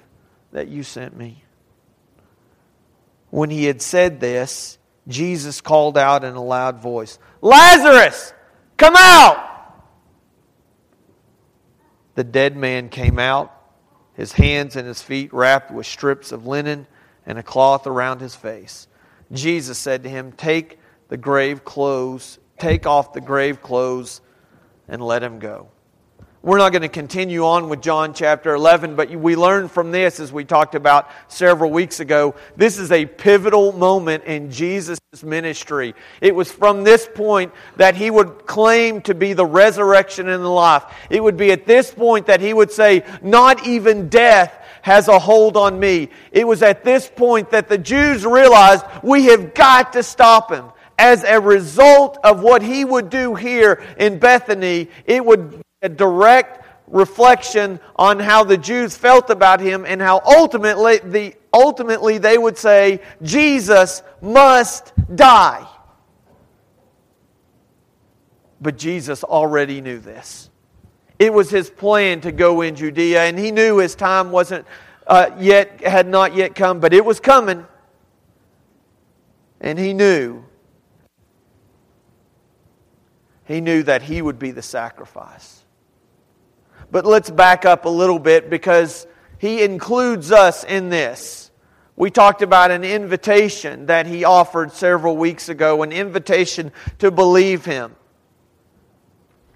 that 0.52 0.68
you 0.68 0.82
sent 0.82 1.16
me. 1.16 1.42
When 3.30 3.48
he 3.48 3.64
had 3.64 3.80
said 3.80 4.20
this, 4.20 4.78
Jesus 5.08 5.62
called 5.62 5.96
out 5.96 6.22
in 6.22 6.34
a 6.34 6.44
loud 6.44 6.80
voice, 6.80 7.18
Lazarus, 7.40 8.34
come 8.76 8.94
out! 8.96 9.48
The 12.14 12.24
dead 12.24 12.56
man 12.56 12.90
came 12.90 13.18
out, 13.18 13.54
his 14.12 14.32
hands 14.32 14.76
and 14.76 14.86
his 14.86 15.00
feet 15.00 15.32
wrapped 15.32 15.70
with 15.70 15.86
strips 15.86 16.30
of 16.30 16.46
linen 16.46 16.86
and 17.24 17.38
a 17.38 17.42
cloth 17.42 17.86
around 17.86 18.20
his 18.20 18.34
face. 18.34 18.86
Jesus 19.32 19.78
said 19.78 20.02
to 20.02 20.10
him, 20.10 20.32
Take 20.32 20.78
the 21.12 21.18
grave 21.18 21.62
clothes, 21.62 22.38
take 22.58 22.86
off 22.86 23.12
the 23.12 23.20
grave 23.20 23.60
clothes, 23.60 24.22
and 24.88 25.04
let 25.04 25.22
him 25.22 25.38
go. 25.38 25.68
We're 26.40 26.56
not 26.56 26.72
going 26.72 26.80
to 26.80 26.88
continue 26.88 27.44
on 27.44 27.68
with 27.68 27.82
John 27.82 28.14
chapter 28.14 28.54
11, 28.54 28.96
but 28.96 29.10
we 29.10 29.36
learn 29.36 29.68
from 29.68 29.90
this, 29.90 30.20
as 30.20 30.32
we 30.32 30.46
talked 30.46 30.74
about 30.74 31.10
several 31.28 31.70
weeks 31.70 32.00
ago, 32.00 32.34
this 32.56 32.78
is 32.78 32.90
a 32.90 33.04
pivotal 33.04 33.72
moment 33.72 34.24
in 34.24 34.50
Jesus' 34.50 34.98
ministry. 35.22 35.94
It 36.22 36.34
was 36.34 36.50
from 36.50 36.82
this 36.82 37.06
point 37.14 37.52
that 37.76 37.94
he 37.94 38.10
would 38.10 38.46
claim 38.46 39.02
to 39.02 39.14
be 39.14 39.34
the 39.34 39.44
resurrection 39.44 40.30
and 40.30 40.42
the 40.42 40.48
life. 40.48 40.84
It 41.10 41.22
would 41.22 41.36
be 41.36 41.52
at 41.52 41.66
this 41.66 41.92
point 41.92 42.24
that 42.24 42.40
he 42.40 42.54
would 42.54 42.72
say, 42.72 43.04
Not 43.20 43.66
even 43.66 44.08
death 44.08 44.64
has 44.80 45.08
a 45.08 45.18
hold 45.18 45.58
on 45.58 45.78
me. 45.78 46.08
It 46.32 46.48
was 46.48 46.62
at 46.62 46.84
this 46.84 47.06
point 47.06 47.50
that 47.50 47.68
the 47.68 47.76
Jews 47.76 48.24
realized, 48.24 48.86
We 49.02 49.26
have 49.26 49.52
got 49.52 49.92
to 49.92 50.02
stop 50.02 50.50
him 50.50 50.72
as 50.98 51.24
a 51.24 51.40
result 51.40 52.18
of 52.24 52.42
what 52.42 52.62
he 52.62 52.84
would 52.84 53.10
do 53.10 53.34
here 53.34 53.82
in 53.98 54.18
Bethany, 54.18 54.88
it 55.06 55.24
would 55.24 55.50
be 55.50 55.62
a 55.82 55.88
direct 55.88 56.64
reflection 56.86 57.80
on 57.96 58.18
how 58.18 58.44
the 58.44 58.56
Jews 58.56 58.96
felt 58.96 59.30
about 59.30 59.60
him 59.60 59.84
and 59.86 60.00
how 60.00 60.20
ultimately, 60.24 60.98
the, 60.98 61.34
ultimately 61.52 62.18
they 62.18 62.38
would 62.38 62.58
say, 62.58 63.00
Jesus 63.22 64.02
must 64.20 64.92
die. 65.14 65.66
But 68.60 68.78
Jesus 68.78 69.24
already 69.24 69.80
knew 69.80 69.98
this. 69.98 70.50
It 71.18 71.32
was 71.32 71.50
his 71.50 71.70
plan 71.70 72.20
to 72.22 72.32
go 72.32 72.60
in 72.60 72.74
Judea, 72.74 73.24
and 73.24 73.38
he 73.38 73.50
knew 73.50 73.78
his 73.78 73.94
time 73.94 74.30
wasn't 74.30 74.66
uh, 75.06 75.30
yet, 75.38 75.80
had 75.80 76.06
not 76.06 76.34
yet 76.34 76.54
come, 76.54 76.78
but 76.80 76.92
it 76.92 77.04
was 77.04 77.20
coming. 77.20 77.66
And 79.60 79.78
he 79.78 79.94
knew. 79.94 80.44
He 83.44 83.60
knew 83.60 83.82
that 83.82 84.02
he 84.02 84.22
would 84.22 84.38
be 84.38 84.50
the 84.50 84.62
sacrifice. 84.62 85.64
But 86.90 87.06
let's 87.06 87.30
back 87.30 87.64
up 87.64 87.84
a 87.84 87.88
little 87.88 88.18
bit 88.18 88.50
because 88.50 89.06
he 89.38 89.62
includes 89.62 90.30
us 90.30 90.62
in 90.62 90.90
this. 90.90 91.50
We 91.96 92.10
talked 92.10 92.42
about 92.42 92.70
an 92.70 92.84
invitation 92.84 93.86
that 93.86 94.06
he 94.06 94.24
offered 94.24 94.72
several 94.72 95.16
weeks 95.16 95.48
ago, 95.48 95.82
an 95.82 95.92
invitation 95.92 96.72
to 96.98 97.10
believe 97.10 97.64
him, 97.64 97.96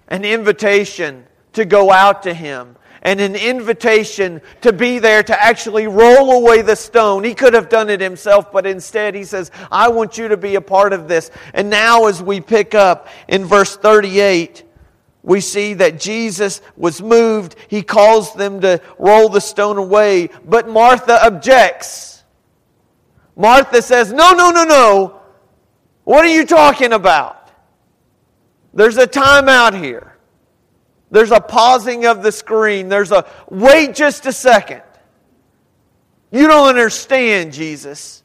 an 0.07 0.23
invitation 0.25 1.25
to 1.53 1.65
go 1.65 1.91
out 1.91 2.23
to 2.23 2.33
him, 2.33 2.75
and 3.07 3.21
an 3.21 3.37
invitation 3.37 4.41
to 4.59 4.73
be 4.73 4.99
there 4.99 5.23
to 5.23 5.41
actually 5.41 5.87
roll 5.87 6.33
away 6.33 6.61
the 6.61 6.75
stone. 6.75 7.23
He 7.23 7.33
could 7.33 7.53
have 7.53 7.69
done 7.69 7.89
it 7.89 8.01
himself, 8.01 8.51
but 8.51 8.67
instead 8.67 9.15
he 9.15 9.23
says, 9.23 9.49
I 9.71 9.87
want 9.87 10.17
you 10.17 10.27
to 10.27 10.35
be 10.35 10.55
a 10.55 10.61
part 10.61 10.91
of 10.91 11.07
this. 11.07 11.31
And 11.53 11.69
now, 11.69 12.07
as 12.07 12.21
we 12.21 12.41
pick 12.41 12.75
up 12.75 13.07
in 13.29 13.45
verse 13.45 13.77
38, 13.77 14.65
we 15.23 15.39
see 15.39 15.75
that 15.75 16.01
Jesus 16.01 16.59
was 16.75 17.01
moved. 17.01 17.55
He 17.69 17.81
calls 17.81 18.33
them 18.33 18.59
to 18.59 18.81
roll 18.99 19.29
the 19.29 19.39
stone 19.39 19.77
away, 19.77 20.27
but 20.43 20.67
Martha 20.67 21.25
objects. 21.25 22.25
Martha 23.37 23.81
says, 23.81 24.11
No, 24.11 24.33
no, 24.33 24.51
no, 24.51 24.65
no. 24.65 25.21
What 26.03 26.25
are 26.25 26.33
you 26.33 26.45
talking 26.45 26.91
about? 26.91 27.51
There's 28.73 28.97
a 28.97 29.07
time 29.07 29.47
out 29.47 29.73
here. 29.73 30.16
There's 31.09 31.31
a 31.31 31.39
pausing 31.39 32.05
of 32.05 32.23
the 32.23 32.31
screen. 32.31 32.89
There's 32.89 33.11
a 33.11 33.25
wait 33.49 33.95
just 33.95 34.25
a 34.25 34.33
second. 34.33 34.81
You 36.31 36.47
don't 36.47 36.67
understand, 36.67 37.53
Jesus. 37.53 38.23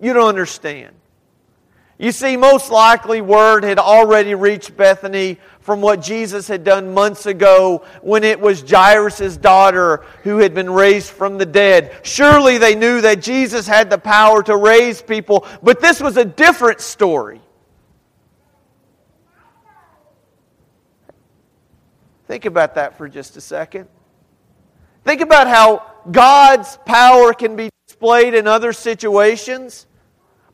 You 0.00 0.12
don't 0.12 0.28
understand. 0.28 0.94
You 1.96 2.12
see, 2.12 2.36
most 2.36 2.70
likely 2.70 3.20
word 3.20 3.64
had 3.64 3.78
already 3.78 4.34
reached 4.34 4.76
Bethany 4.76 5.38
from 5.60 5.80
what 5.80 6.02
Jesus 6.02 6.48
had 6.48 6.64
done 6.64 6.92
months 6.92 7.24
ago 7.24 7.84
when 8.02 8.24
it 8.24 8.40
was 8.40 8.68
Jairus' 8.68 9.36
daughter 9.36 10.04
who 10.24 10.38
had 10.38 10.54
been 10.54 10.68
raised 10.68 11.08
from 11.08 11.38
the 11.38 11.46
dead. 11.46 11.94
Surely 12.02 12.58
they 12.58 12.74
knew 12.74 13.00
that 13.00 13.22
Jesus 13.22 13.66
had 13.66 13.88
the 13.88 13.96
power 13.96 14.42
to 14.42 14.56
raise 14.56 15.00
people, 15.00 15.46
but 15.62 15.80
this 15.80 16.00
was 16.00 16.16
a 16.16 16.24
different 16.24 16.80
story. 16.80 17.40
Think 22.26 22.44
about 22.46 22.76
that 22.76 22.96
for 22.96 23.08
just 23.08 23.36
a 23.36 23.40
second. 23.40 23.88
Think 25.04 25.20
about 25.20 25.46
how 25.46 25.84
God's 26.10 26.78
power 26.86 27.34
can 27.34 27.56
be 27.56 27.68
displayed 27.86 28.34
in 28.34 28.46
other 28.46 28.72
situations, 28.72 29.86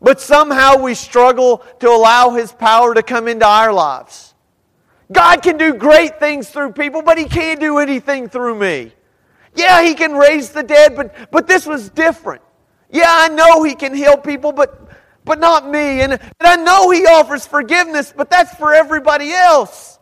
but 0.02 0.20
somehow 0.20 0.76
we 0.76 0.94
struggle 0.94 1.58
to 1.78 1.88
allow 1.88 2.30
His 2.30 2.52
power 2.52 2.94
to 2.94 3.02
come 3.02 3.28
into 3.28 3.46
our 3.46 3.72
lives. 3.72 4.34
God 5.12 5.42
can 5.42 5.56
do 5.56 5.74
great 5.74 6.18
things 6.18 6.50
through 6.50 6.72
people, 6.72 7.02
but 7.02 7.18
He 7.18 7.24
can't 7.24 7.60
do 7.60 7.78
anything 7.78 8.28
through 8.28 8.56
me. 8.56 8.92
Yeah, 9.54 9.82
He 9.82 9.94
can 9.94 10.14
raise 10.14 10.50
the 10.50 10.64
dead, 10.64 10.96
but, 10.96 11.14
but 11.30 11.46
this 11.46 11.66
was 11.66 11.90
different. 11.90 12.42
Yeah, 12.90 13.08
I 13.08 13.28
know 13.28 13.62
He 13.62 13.76
can 13.76 13.94
heal 13.94 14.16
people, 14.16 14.50
but, 14.50 14.88
but 15.24 15.38
not 15.38 15.68
me. 15.68 16.00
And, 16.00 16.12
and 16.12 16.20
I 16.40 16.56
know 16.56 16.90
He 16.90 17.06
offers 17.06 17.46
forgiveness, 17.46 18.12
but 18.16 18.30
that's 18.30 18.54
for 18.56 18.74
everybody 18.74 19.32
else. 19.32 19.99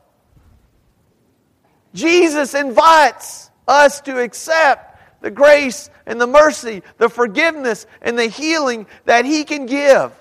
Jesus 1.94 2.54
invites 2.54 3.50
us 3.66 4.00
to 4.02 4.20
accept 4.20 5.20
the 5.20 5.30
grace 5.30 5.90
and 6.06 6.20
the 6.20 6.26
mercy, 6.26 6.82
the 6.98 7.08
forgiveness 7.08 7.86
and 8.00 8.18
the 8.18 8.26
healing 8.26 8.86
that 9.04 9.24
He 9.24 9.44
can 9.44 9.66
give. 9.66 10.12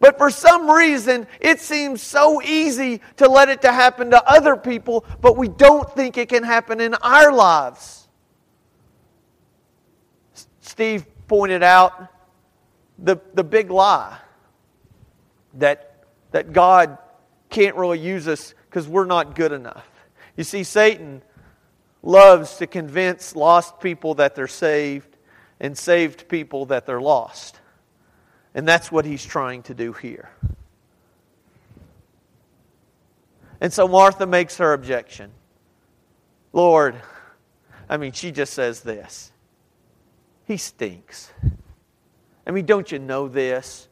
But 0.00 0.16
for 0.16 0.30
some 0.30 0.70
reason, 0.70 1.26
it 1.40 1.60
seems 1.60 2.00
so 2.00 2.40
easy 2.42 3.02
to 3.18 3.28
let 3.28 3.50
it 3.50 3.62
to 3.62 3.72
happen 3.72 4.10
to 4.10 4.28
other 4.28 4.56
people, 4.56 5.04
but 5.20 5.36
we 5.36 5.48
don't 5.48 5.88
think 5.94 6.16
it 6.16 6.30
can 6.30 6.42
happen 6.42 6.80
in 6.80 6.94
our 6.94 7.32
lives. 7.32 8.08
Steve 10.62 11.04
pointed 11.28 11.62
out 11.62 12.08
the, 12.98 13.18
the 13.34 13.44
big 13.44 13.70
lie 13.70 14.16
that, 15.54 16.04
that 16.30 16.54
God 16.54 16.96
can't 17.50 17.76
really 17.76 17.98
use 17.98 18.26
us 18.26 18.54
because 18.68 18.88
we're 18.88 19.04
not 19.04 19.34
good 19.34 19.52
enough. 19.52 19.89
You 20.40 20.44
see, 20.44 20.64
Satan 20.64 21.20
loves 22.02 22.56
to 22.56 22.66
convince 22.66 23.36
lost 23.36 23.78
people 23.78 24.14
that 24.14 24.34
they're 24.34 24.48
saved 24.48 25.18
and 25.60 25.76
saved 25.76 26.28
people 26.30 26.64
that 26.64 26.86
they're 26.86 26.98
lost. 26.98 27.60
And 28.54 28.66
that's 28.66 28.90
what 28.90 29.04
he's 29.04 29.22
trying 29.22 29.64
to 29.64 29.74
do 29.74 29.92
here. 29.92 30.30
And 33.60 33.70
so 33.70 33.86
Martha 33.86 34.24
makes 34.24 34.56
her 34.56 34.72
objection. 34.72 35.30
Lord, 36.54 36.96
I 37.86 37.98
mean, 37.98 38.12
she 38.12 38.32
just 38.32 38.54
says 38.54 38.80
this 38.80 39.32
He 40.46 40.56
stinks. 40.56 41.30
I 42.46 42.50
mean, 42.50 42.64
don't 42.64 42.90
you 42.90 42.98
know 42.98 43.28
this? 43.28 43.88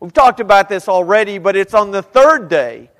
We've 0.00 0.12
talked 0.12 0.40
about 0.40 0.68
this 0.68 0.88
already, 0.88 1.38
but 1.38 1.54
it's 1.54 1.72
on 1.72 1.92
the 1.92 2.02
third 2.02 2.48
day 2.48 2.90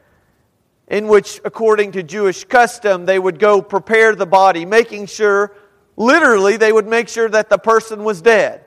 in 0.88 1.09
which, 1.09 1.41
according 1.45 1.93
to 1.93 2.03
Jewish 2.03 2.45
custom, 2.45 3.07
they 3.07 3.19
would 3.19 3.38
go 3.38 3.62
prepare 3.62 4.14
the 4.14 4.26
body, 4.26 4.64
making 4.64 5.07
sure, 5.07 5.53
literally, 5.97 6.57
they 6.57 6.73
would 6.73 6.87
make 6.87 7.09
sure 7.09 7.29
that 7.29 7.49
the 7.49 7.59
person 7.59 8.05
was 8.05 8.20
dead. 8.20 8.64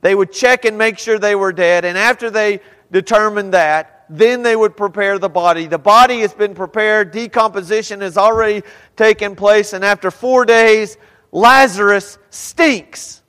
They 0.00 0.14
would 0.14 0.32
check 0.32 0.64
and 0.64 0.78
make 0.78 0.98
sure 0.98 1.18
they 1.18 1.34
were 1.34 1.52
dead, 1.52 1.84
and 1.84 1.98
after 1.98 2.30
they 2.30 2.60
determined 2.90 3.52
that, 3.52 4.06
then 4.08 4.42
they 4.42 4.56
would 4.56 4.76
prepare 4.76 5.18
the 5.18 5.28
body. 5.28 5.66
The 5.66 5.78
body 5.78 6.20
has 6.20 6.34
been 6.34 6.54
prepared, 6.54 7.12
decomposition 7.12 8.00
has 8.00 8.16
already 8.16 8.62
taken 8.96 9.36
place, 9.36 9.72
and 9.72 9.84
after 9.84 10.10
four 10.10 10.44
days, 10.44 10.96
Lazarus 11.30 12.18
stinks. 12.30 13.22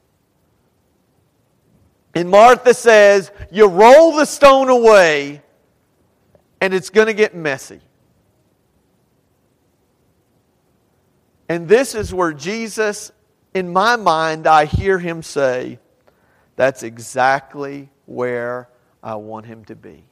And 2.16 2.30
Martha 2.30 2.74
says, 2.74 3.32
You 3.52 3.68
roll 3.68 4.14
the 4.16 4.26
stone 4.26 4.70
away 4.70 5.42
and 6.62 6.74
it's 6.76 6.92
going 6.92 7.08
to 7.08 7.14
get 7.14 7.36
messy. 7.36 7.82
And 11.50 11.68
this 11.68 11.96
is 11.96 12.14
where 12.14 12.32
Jesus, 12.32 13.12
in 13.54 13.74
my 13.74 13.98
mind, 13.98 14.48
I 14.48 14.66
hear 14.66 15.00
him 15.00 15.22
say, 15.24 15.80
That's 16.56 16.84
exactly 16.84 17.90
where 18.06 18.70
I 19.04 19.16
want 19.16 19.48
him 19.48 19.66
to 19.66 19.76
be. 19.76 20.06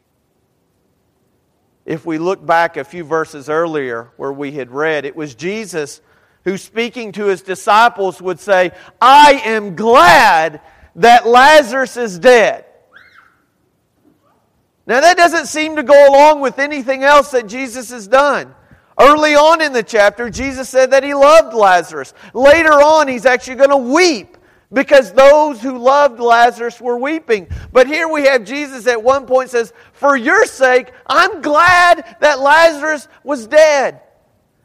If 1.85 2.05
we 2.05 2.17
look 2.17 2.45
back 2.45 2.75
a 2.75 2.83
few 2.83 3.03
verses 3.03 3.49
earlier 3.49 4.11
where 4.17 4.33
we 4.33 4.51
had 4.51 4.69
read, 4.71 5.05
it 5.05 5.15
was 5.15 5.33
Jesus 5.33 6.01
who, 6.43 6.57
speaking 6.57 7.11
to 7.13 7.25
his 7.25 7.41
disciples, 7.41 8.21
would 8.21 8.39
say, 8.39 8.71
I 9.01 9.41
am 9.45 9.75
glad 9.75 10.61
that 10.95 11.25
Lazarus 11.25 11.95
is 11.97 12.19
dead. 12.19 12.65
Now, 14.89 15.01
that 15.01 15.17
doesn't 15.17 15.45
seem 15.45 15.75
to 15.75 15.83
go 15.83 16.09
along 16.09 16.41
with 16.41 16.57
anything 16.57 17.03
else 17.03 17.29
that 17.29 17.45
Jesus 17.45 17.91
has 17.91 18.07
done. 18.07 18.55
Early 18.99 19.35
on 19.35 19.61
in 19.61 19.71
the 19.71 19.83
chapter, 19.83 20.31
Jesus 20.31 20.67
said 20.67 20.89
that 20.91 21.03
he 21.03 21.13
loved 21.13 21.53
Lazarus. 21.53 22.15
Later 22.33 22.71
on, 22.71 23.07
he's 23.07 23.27
actually 23.27 23.57
going 23.57 23.69
to 23.69 23.77
weep 23.77 24.35
because 24.73 25.13
those 25.13 25.61
who 25.61 25.77
loved 25.77 26.19
Lazarus 26.19 26.81
were 26.81 26.97
weeping. 26.97 27.49
But 27.71 27.85
here 27.85 28.07
we 28.07 28.23
have 28.25 28.45
Jesus 28.45 28.87
at 28.87 29.03
one 29.03 29.27
point 29.27 29.51
says, 29.51 29.73
For 29.93 30.17
your 30.17 30.47
sake, 30.47 30.91
I'm 31.05 31.43
glad 31.43 32.17
that 32.19 32.39
Lazarus 32.39 33.07
was 33.23 33.45
dead. 33.45 34.01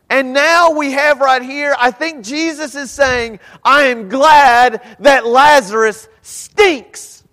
And 0.08 0.32
now 0.32 0.70
we 0.70 0.92
have 0.92 1.20
right 1.20 1.42
here, 1.42 1.76
I 1.78 1.90
think 1.90 2.24
Jesus 2.24 2.74
is 2.74 2.90
saying, 2.90 3.40
I 3.62 3.84
am 3.84 4.08
glad 4.08 4.96
that 5.00 5.26
Lazarus 5.26 6.08
stinks. 6.22 7.24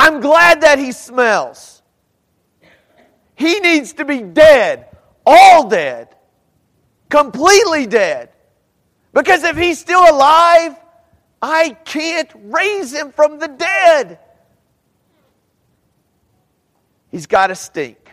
I'm 0.00 0.20
glad 0.20 0.62
that 0.62 0.80
he 0.80 0.90
smells. 0.90 1.75
He 3.36 3.60
needs 3.60 3.92
to 3.94 4.04
be 4.04 4.22
dead, 4.22 4.96
all 5.24 5.68
dead, 5.68 6.08
completely 7.08 7.86
dead. 7.86 8.30
Because 9.12 9.44
if 9.44 9.56
he's 9.56 9.78
still 9.78 10.02
alive, 10.02 10.74
I 11.40 11.70
can't 11.84 12.30
raise 12.34 12.92
him 12.92 13.12
from 13.12 13.38
the 13.38 13.48
dead. 13.48 14.18
He's 17.10 17.26
got 17.26 17.48
to 17.48 17.54
stink. 17.54 18.10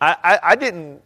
I, 0.00 0.16
I, 0.22 0.38
I, 0.42 0.56
didn't 0.56 1.02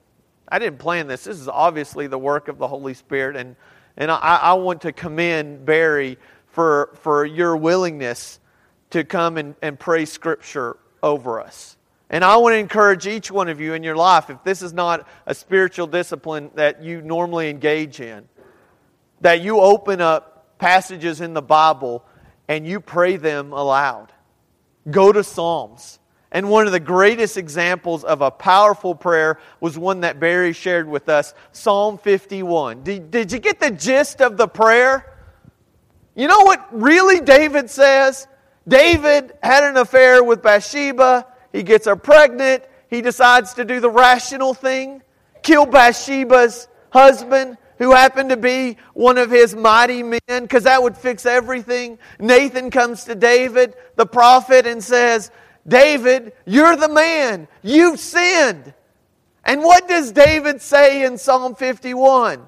I 0.49 0.59
didn't 0.59 0.79
plan 0.79 1.07
this. 1.07 1.25
This 1.25 1.39
is 1.39 1.49
obviously 1.49 2.07
the 2.07 2.19
work 2.19 2.49
of 2.49 2.59
the 2.59 2.69
Holy 2.69 2.95
Spirit, 2.95 3.37
and 3.37 3.57
and 3.97 4.11
I, 4.11 4.17
I 4.19 4.53
want 4.55 4.83
to 4.83 4.93
commend 4.93 5.65
Barry 5.65 6.19
for 6.49 6.91
for 7.01 7.25
your 7.25 7.57
willingness 7.57 8.41
to 8.91 9.05
come 9.05 9.37
and, 9.37 9.55
and 9.61 9.79
pray 9.79 10.05
Scripture 10.05 10.77
over 11.03 11.41
us. 11.41 11.76
And 12.09 12.25
I 12.25 12.37
want 12.37 12.53
to 12.53 12.59
encourage 12.59 13.07
each 13.07 13.31
one 13.31 13.49
of 13.49 13.61
you 13.61 13.75
in 13.75 13.83
your 13.83 13.97
life, 13.97 14.31
if 14.31 14.43
this 14.45 14.63
is 14.63 14.73
not 14.73 15.09
a 15.27 15.35
spiritual 15.35 15.87
discipline 15.87 16.51
that 16.55 16.83
you 16.83 17.03
normally 17.03 17.51
engage 17.51 18.01
in, 18.01 18.29
that 19.21 19.41
you 19.41 19.61
open 19.61 20.01
up 20.01 20.59
passages 20.59 21.21
in 21.21 21.35
the 21.35 21.43
Bible 21.43 22.05
and 22.49 22.67
you 22.67 22.81
pray 22.81 23.17
them 23.17 23.53
aloud. 23.53 24.13
Go 24.91 25.11
to 25.11 25.25
Psalms. 25.25 25.99
And 26.31 26.51
one 26.51 26.67
of 26.67 26.73
the 26.73 26.81
greatest 26.81 27.37
examples 27.37 28.05
of 28.05 28.21
a 28.21 28.31
powerful 28.31 28.95
prayer 28.95 29.39
was 29.61 29.79
one 29.79 30.01
that 30.01 30.21
Barry 30.21 30.53
shared 30.53 30.89
with 30.89 31.09
us 31.09 31.35
Psalm 31.53 31.99
51. 31.99 32.83
Did, 32.83 33.11
did 33.11 33.33
you 33.33 33.39
get 33.39 33.59
the 33.59 33.71
gist 33.71 34.21
of 34.21 34.37
the 34.37 34.47
prayer? 34.47 35.13
You 36.15 36.29
know 36.29 36.41
what 36.41 36.69
really 36.73 37.21
David 37.21 37.71
says? 37.71 38.27
David 38.67 39.33
had 39.43 39.65
an 39.65 39.77
affair 39.77 40.23
with 40.23 40.43
Bathsheba. 40.43 41.27
He 41.57 41.63
gets 41.63 41.87
her 41.87 41.97
pregnant. 41.97 42.65
He 42.91 43.01
decides 43.01 43.55
to 43.55 43.65
do 43.65 43.81
the 43.81 43.89
rational 43.89 44.53
thing 44.53 45.03
kill 45.43 45.65
Bathsheba's 45.65 46.67
husband, 46.91 47.57
who 47.79 47.93
happened 47.93 48.31
to 48.31 48.37
be 48.37 48.77
one 48.95 49.17
of 49.17 49.31
his 49.31 49.55
mighty 49.55 50.03
men, 50.03 50.19
because 50.27 50.65
that 50.65 50.83
would 50.83 50.97
fix 50.97 51.25
everything. 51.25 51.99
Nathan 52.19 52.71
comes 52.71 53.05
to 53.05 53.15
David, 53.15 53.75
the 53.95 54.07
prophet, 54.07 54.67
and 54.67 54.83
says, 54.83 55.31
David, 55.69 56.33
you're 56.47 56.75
the 56.75 56.89
man. 56.89 57.47
You've 57.63 58.01
sinned. 58.01 58.75
And 59.45 59.63
what 59.63 59.87
does 59.87 60.11
David 60.11 60.61
say 60.61 61.05
in 61.05 61.17
Psalm 61.17 61.55
51? 61.55 62.45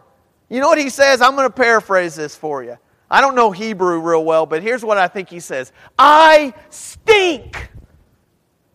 You 0.48 0.60
know 0.60 0.68
what 0.68 0.78
he 0.78 0.90
says? 0.90 1.20
I'm 1.20 1.36
going 1.36 1.48
to 1.48 1.54
paraphrase 1.54 2.16
this 2.16 2.34
for 2.34 2.64
you. 2.64 2.78
I 3.08 3.20
don't 3.20 3.36
know 3.36 3.52
Hebrew 3.52 4.00
real 4.00 4.24
well, 4.24 4.44
but 4.44 4.62
here's 4.62 4.84
what 4.84 4.98
I 4.98 5.06
think 5.08 5.30
he 5.30 5.40
says 5.40 5.72
I 5.98 6.52
stink. 6.68 7.70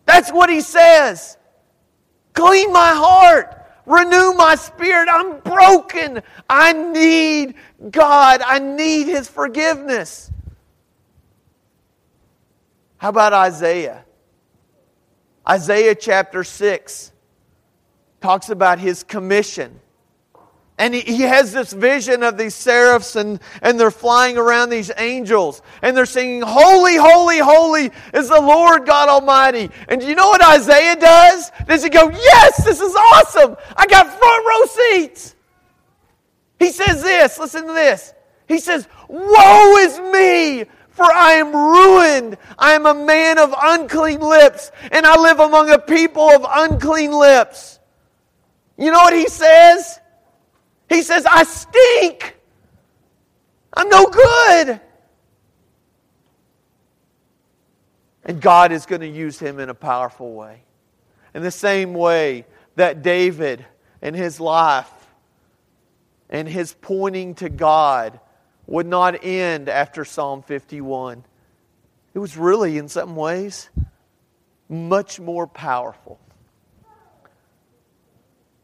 That's 0.06 0.30
what 0.30 0.50
he 0.50 0.60
says. 0.60 1.36
Clean 2.32 2.72
my 2.72 2.92
heart. 2.94 3.60
Renew 3.86 4.32
my 4.32 4.54
spirit. 4.54 5.08
I'm 5.10 5.40
broken. 5.40 6.22
I 6.48 6.72
need 6.72 7.54
God. 7.90 8.42
I 8.42 8.58
need 8.58 9.06
his 9.06 9.28
forgiveness. 9.28 10.30
How 12.96 13.10
about 13.10 13.32
Isaiah? 13.34 14.04
Isaiah 15.46 15.94
chapter 15.94 16.42
6 16.42 17.12
talks 18.22 18.48
about 18.48 18.78
his 18.78 19.04
commission. 19.04 19.80
And 20.76 20.92
he, 20.92 21.22
has 21.22 21.52
this 21.52 21.72
vision 21.72 22.24
of 22.24 22.36
these 22.36 22.54
seraphs, 22.54 23.14
and, 23.14 23.38
and 23.62 23.78
they're 23.78 23.92
flying 23.92 24.36
around 24.36 24.70
these 24.70 24.90
angels, 24.96 25.62
and 25.82 25.96
they're 25.96 26.04
singing, 26.04 26.42
Holy, 26.42 26.96
holy, 26.96 27.38
holy 27.38 27.92
is 28.12 28.28
the 28.28 28.40
Lord 28.40 28.84
God 28.84 29.08
Almighty. 29.08 29.70
And 29.88 30.00
do 30.00 30.06
you 30.08 30.16
know 30.16 30.28
what 30.28 30.44
Isaiah 30.44 30.96
does? 30.96 31.52
Does 31.68 31.84
he 31.84 31.90
go, 31.90 32.10
Yes, 32.10 32.64
this 32.64 32.80
is 32.80 32.92
awesome. 32.92 33.56
I 33.76 33.86
got 33.86 34.06
front 34.18 34.46
row 34.46 34.66
seats. 34.66 35.36
He 36.58 36.72
says 36.72 37.02
this, 37.02 37.38
listen 37.38 37.66
to 37.66 37.72
this. 37.72 38.12
He 38.48 38.58
says, 38.58 38.88
Woe 39.08 39.76
is 39.76 39.98
me, 40.00 40.64
for 40.88 41.04
I 41.04 41.34
am 41.34 41.54
ruined. 41.54 42.36
I 42.58 42.72
am 42.72 42.86
a 42.86 42.94
man 42.94 43.38
of 43.38 43.54
unclean 43.56 44.20
lips, 44.20 44.72
and 44.90 45.06
I 45.06 45.20
live 45.20 45.40
among 45.40 45.70
a 45.70 45.78
people 45.78 46.28
of 46.30 46.44
unclean 46.48 47.12
lips. 47.12 47.78
You 48.76 48.90
know 48.90 48.98
what 48.98 49.14
he 49.14 49.28
says? 49.28 50.00
He 50.94 51.02
says, 51.02 51.26
I 51.28 51.42
stink. 51.42 52.36
I'm 53.72 53.88
no 53.88 54.06
good. 54.06 54.80
And 58.24 58.40
God 58.40 58.70
is 58.70 58.86
going 58.86 59.00
to 59.00 59.08
use 59.08 59.38
him 59.38 59.58
in 59.58 59.68
a 59.68 59.74
powerful 59.74 60.32
way. 60.32 60.62
In 61.34 61.42
the 61.42 61.50
same 61.50 61.94
way 61.94 62.46
that 62.76 63.02
David 63.02 63.66
and 64.00 64.14
his 64.14 64.38
life 64.38 64.90
and 66.30 66.48
his 66.48 66.74
pointing 66.80 67.34
to 67.36 67.48
God 67.48 68.20
would 68.68 68.86
not 68.86 69.24
end 69.24 69.68
after 69.68 70.04
Psalm 70.04 70.42
51. 70.42 71.24
It 72.14 72.18
was 72.20 72.36
really, 72.36 72.78
in 72.78 72.88
some 72.88 73.16
ways, 73.16 73.68
much 74.68 75.18
more 75.18 75.48
powerful. 75.48 76.20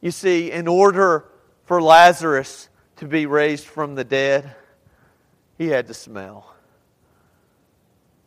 You 0.00 0.12
see, 0.12 0.52
in 0.52 0.68
order 0.68 1.29
for 1.70 1.80
Lazarus 1.80 2.68
to 2.96 3.06
be 3.06 3.26
raised 3.26 3.64
from 3.64 3.94
the 3.94 4.02
dead, 4.02 4.56
he 5.56 5.68
had 5.68 5.86
to 5.86 5.94
smell. 5.94 6.52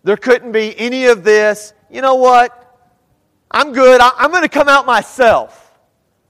There 0.06 0.16
couldn't 0.16 0.54
be 0.54 0.74
any 0.80 1.08
of 1.08 1.26
this. 1.26 1.74
You 1.92 2.00
know 2.00 2.16
what? 2.16 2.58
I'm 3.52 3.74
good. 3.74 4.00
I'm 4.00 4.32
going 4.32 4.44
to 4.44 4.48
come 4.48 4.70
out 4.70 4.86
myself. 4.86 5.74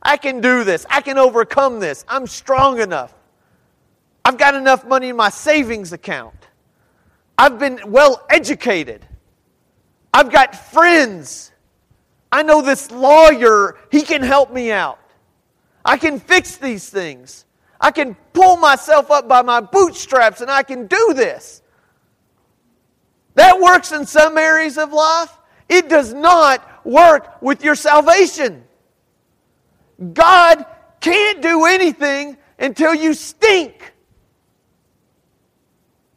I 0.02 0.18
can 0.18 0.42
do 0.42 0.64
this. 0.64 0.88
I 0.90 1.02
can 1.02 1.20
overcome 1.20 1.80
this. 1.80 2.04
I'm 2.08 2.26
strong 2.26 2.80
enough. 2.80 3.14
I've 4.26 4.40
got 4.40 4.56
enough 4.56 4.84
money 4.84 5.10
in 5.10 5.16
my 5.16 5.30
savings 5.30 5.94
account. 5.94 6.48
I've 7.38 7.60
been 7.60 7.80
well 7.86 8.26
educated. 8.28 9.06
I've 10.12 10.32
got 10.32 10.56
friends. 10.56 11.52
I 12.32 12.42
know 12.42 12.64
this 12.64 12.90
lawyer. 12.90 13.78
He 13.92 14.02
can 14.02 14.24
help 14.24 14.52
me 14.52 14.72
out. 14.72 14.98
I 15.86 15.98
can 15.98 16.20
fix 16.20 16.58
these 16.58 16.90
things. 16.90 17.46
I 17.80 17.92
can 17.92 18.16
pull 18.32 18.58
myself 18.58 19.12
up 19.12 19.28
by 19.28 19.42
my 19.42 19.60
bootstraps 19.60 20.42
and 20.42 20.50
I 20.50 20.64
can 20.64 20.88
do 20.88 21.14
this. 21.14 21.62
That 23.36 23.60
works 23.60 23.92
in 23.92 24.06
some 24.06 24.38
areas 24.38 24.78
of 24.78 24.94
life. 24.94 25.38
It 25.68 25.90
does 25.90 26.14
not 26.14 26.86
work 26.86 27.42
with 27.42 27.64
your 27.64 27.76
salvation. 27.76 28.64
God 30.14 30.66
can't 31.02 31.42
do 31.42 31.66
anything 31.66 32.38
until 32.60 32.94
you 32.94 33.14
stink 33.14 33.94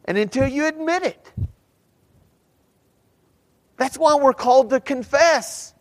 and 0.04 0.16
until 0.16 0.46
you 0.46 0.66
admit 0.66 1.02
it. 1.02 1.32
That's 3.76 3.98
why 3.98 4.14
we're 4.14 4.32
called 4.32 4.70
to 4.70 4.80
confess. 4.80 5.74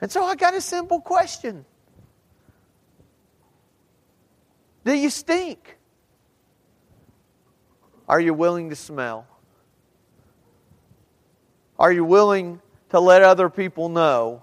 And 0.00 0.10
so 0.10 0.24
I 0.24 0.34
got 0.34 0.54
a 0.54 0.60
simple 0.60 1.00
question 1.00 1.64
Do 4.84 4.94
you 4.94 5.10
stink? 5.10 5.76
Are 8.08 8.20
you 8.20 8.34
willing 8.34 8.70
to 8.70 8.76
smell? 8.76 9.26
Are 11.78 11.92
you 11.92 12.04
willing 12.04 12.60
to 12.90 12.98
let 12.98 13.22
other 13.22 13.48
people 13.48 13.88
know 13.88 14.42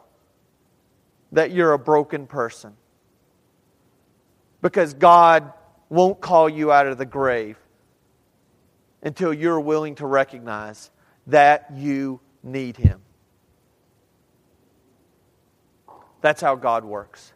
that 1.33 1.51
you're 1.51 1.73
a 1.73 1.79
broken 1.79 2.27
person? 2.27 2.77
Because 4.61 4.93
God 4.93 5.51
won't 5.89 6.21
call 6.21 6.49
you 6.49 6.71
out 6.71 6.87
of 6.87 6.97
the 6.97 7.05
grave 7.05 7.57
until 9.03 9.33
you're 9.33 9.59
willing 9.59 9.95
to 9.95 10.05
recognize 10.05 10.89
that 11.27 11.71
you 11.75 12.19
need 12.41 12.77
Him. 12.77 13.01
That's 16.27 16.41
how 16.41 16.55
God 16.55 16.83
works. 16.83 17.31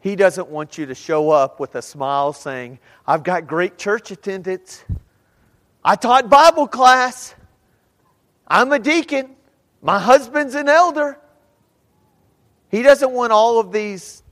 He 0.00 0.16
doesn't 0.16 0.48
want 0.48 0.78
you 0.78 0.86
to 0.86 0.94
show 0.94 1.28
up 1.28 1.60
with 1.60 1.74
a 1.74 1.82
smile 1.82 2.32
saying, 2.32 2.78
I've 3.06 3.24
got 3.24 3.46
great 3.46 3.76
church 3.76 4.10
attendance. 4.10 4.82
I 5.84 5.96
taught 5.96 6.30
Bible 6.30 6.66
class. 6.66 7.34
I'm 8.48 8.72
a 8.72 8.78
deacon. 8.78 9.36
My 9.82 9.98
husband's 9.98 10.54
an 10.54 10.70
elder. 10.70 11.18
He 12.70 12.82
doesn't 12.82 13.10
want 13.10 13.34
all 13.34 13.60
of 13.60 13.70
these 13.70 14.22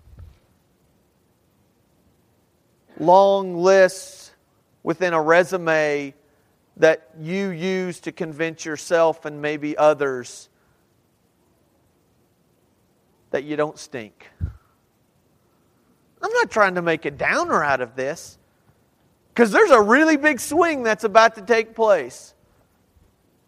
long 2.98 3.54
lists 3.54 4.32
within 4.82 5.12
a 5.12 5.20
resume 5.20 6.14
that 6.78 7.10
you 7.20 7.50
use 7.50 8.00
to 8.00 8.12
convince 8.12 8.64
yourself 8.64 9.26
and 9.26 9.42
maybe 9.42 9.76
others 9.76 10.48
that 13.30 13.44
you 13.44 13.56
don't 13.56 13.78
stink. 13.78 14.28
I'm 16.22 16.32
not 16.32 16.50
trying 16.50 16.74
to 16.74 16.82
make 16.82 17.04
a 17.04 17.10
downer 17.10 17.62
out 17.62 17.80
of 17.80 17.96
this 17.96 18.38
because 19.28 19.50
there's 19.50 19.70
a 19.70 19.80
really 19.80 20.16
big 20.16 20.40
swing 20.40 20.82
that's 20.82 21.04
about 21.04 21.36
to 21.36 21.42
take 21.42 21.74
place. 21.74 22.34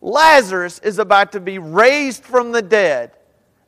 Lazarus 0.00 0.78
is 0.80 0.98
about 0.98 1.32
to 1.32 1.40
be 1.40 1.58
raised 1.58 2.24
from 2.24 2.52
the 2.52 2.62
dead, 2.62 3.12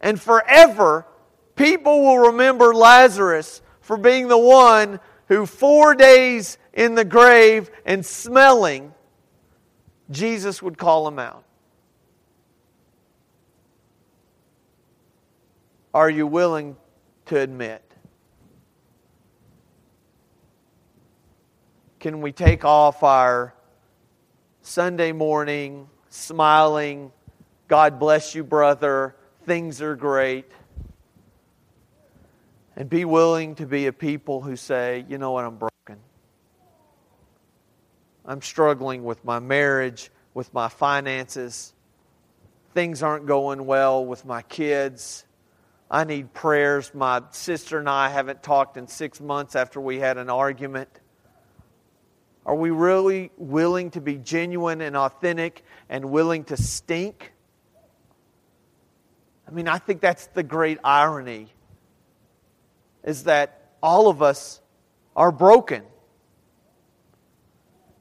and 0.00 0.20
forever 0.20 1.06
people 1.54 2.00
will 2.00 2.18
remember 2.30 2.74
Lazarus 2.74 3.62
for 3.80 3.96
being 3.96 4.28
the 4.28 4.38
one 4.38 5.00
who, 5.28 5.46
four 5.46 5.94
days 5.94 6.58
in 6.72 6.94
the 6.94 7.04
grave 7.04 7.70
and 7.84 8.04
smelling, 8.04 8.92
Jesus 10.10 10.62
would 10.62 10.76
call 10.76 11.06
him 11.06 11.18
out. 11.18 11.44
Are 15.94 16.10
you 16.10 16.26
willing 16.26 16.76
to 17.26 17.38
admit? 17.38 17.82
Can 22.00 22.20
we 22.20 22.32
take 22.32 22.66
off 22.66 23.02
our 23.02 23.54
Sunday 24.60 25.12
morning 25.12 25.88
smiling, 26.14 27.10
God 27.66 27.98
bless 27.98 28.34
you, 28.34 28.44
brother, 28.44 29.16
things 29.44 29.82
are 29.82 29.96
great, 29.96 30.50
and 32.76 32.88
be 32.88 33.04
willing 33.04 33.56
to 33.56 33.66
be 33.66 33.86
a 33.86 33.92
people 33.92 34.40
who 34.40 34.56
say, 34.56 35.04
you 35.08 35.18
know 35.18 35.32
what, 35.32 35.44
I'm 35.44 35.56
broken. 35.56 35.98
I'm 38.24 38.42
struggling 38.42 39.04
with 39.04 39.24
my 39.24 39.38
marriage, 39.38 40.10
with 40.34 40.52
my 40.54 40.68
finances. 40.68 41.72
Things 42.74 43.02
aren't 43.02 43.26
going 43.26 43.66
well 43.66 44.04
with 44.04 44.24
my 44.24 44.42
kids. 44.42 45.24
I 45.90 46.04
need 46.04 46.32
prayers. 46.32 46.92
My 46.94 47.22
sister 47.30 47.78
and 47.78 47.88
I 47.88 48.08
haven't 48.08 48.42
talked 48.42 48.76
in 48.76 48.88
six 48.88 49.20
months 49.20 49.54
after 49.54 49.80
we 49.80 49.98
had 49.98 50.18
an 50.18 50.30
argument. 50.30 50.88
Are 52.46 52.54
we 52.54 52.70
really 52.70 53.30
willing 53.36 53.90
to 53.92 54.00
be 54.00 54.16
genuine 54.16 54.80
and 54.80 54.96
authentic 54.96 55.62
and 55.88 56.06
willing 56.06 56.44
to 56.44 56.56
stink? 56.56 57.32
I 59.46 59.50
mean, 59.50 59.68
I 59.68 59.78
think 59.78 60.00
that's 60.00 60.26
the 60.28 60.42
great 60.42 60.78
irony 60.82 61.48
is 63.02 63.24
that 63.24 63.72
all 63.82 64.08
of 64.08 64.22
us 64.22 64.60
are 65.14 65.30
broken. 65.30 65.82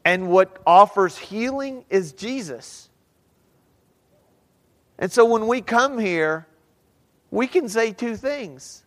And 0.05 0.29
what 0.29 0.61
offers 0.65 1.17
healing 1.17 1.85
is 1.89 2.13
Jesus. 2.13 2.89
And 4.97 5.11
so 5.11 5.25
when 5.25 5.47
we 5.47 5.61
come 5.61 5.97
here, 5.97 6.47
we 7.33 7.47
can 7.47 7.67
say 7.67 7.91
two 7.91 8.15
things. 8.15 8.83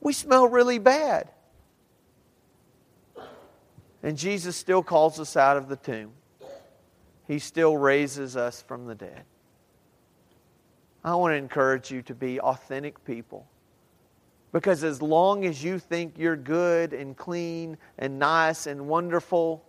We 0.00 0.12
smell 0.12 0.48
really 0.48 0.80
bad. 0.80 1.30
And 4.02 4.18
Jesus 4.18 4.56
still 4.56 4.82
calls 4.82 5.20
us 5.20 5.36
out 5.36 5.56
of 5.56 5.68
the 5.68 5.76
tomb. 5.76 6.10
He 7.28 7.38
still 7.38 7.76
raises 7.76 8.36
us 8.36 8.60
from 8.60 8.86
the 8.86 8.96
dead. 8.96 9.22
I 11.04 11.14
want 11.14 11.30
to 11.30 11.36
encourage 11.36 11.92
you 11.92 12.02
to 12.02 12.14
be 12.14 12.40
authentic 12.40 13.04
people. 13.04 13.46
Because 14.50 14.82
as 14.82 15.00
long 15.00 15.44
as 15.44 15.62
you 15.62 15.78
think 15.78 16.18
you're 16.18 16.34
good 16.34 16.92
and 16.92 17.16
clean 17.16 17.78
and 17.98 18.18
nice 18.18 18.66
and 18.66 18.88
wonderful, 18.88 19.64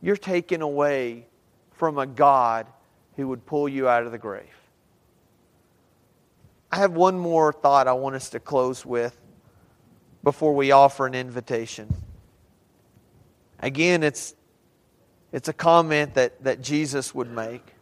you're 0.00 0.16
taken 0.16 0.62
away 0.62 1.26
from 1.72 1.98
a 1.98 2.06
God 2.06 2.68
who 3.16 3.26
would 3.26 3.44
pull 3.44 3.68
you 3.68 3.88
out 3.88 4.06
of 4.06 4.12
the 4.12 4.18
grave. 4.18 4.61
I 6.72 6.78
have 6.78 6.92
one 6.92 7.18
more 7.18 7.52
thought 7.52 7.86
I 7.86 7.92
want 7.92 8.16
us 8.16 8.30
to 8.30 8.40
close 8.40 8.86
with 8.86 9.14
before 10.24 10.54
we 10.54 10.72
offer 10.72 11.06
an 11.06 11.14
invitation. 11.14 11.94
Again, 13.60 14.02
it's, 14.02 14.34
it's 15.32 15.48
a 15.48 15.52
comment 15.52 16.14
that, 16.14 16.42
that 16.44 16.62
Jesus 16.62 17.14
would 17.14 17.30
make. 17.30 17.74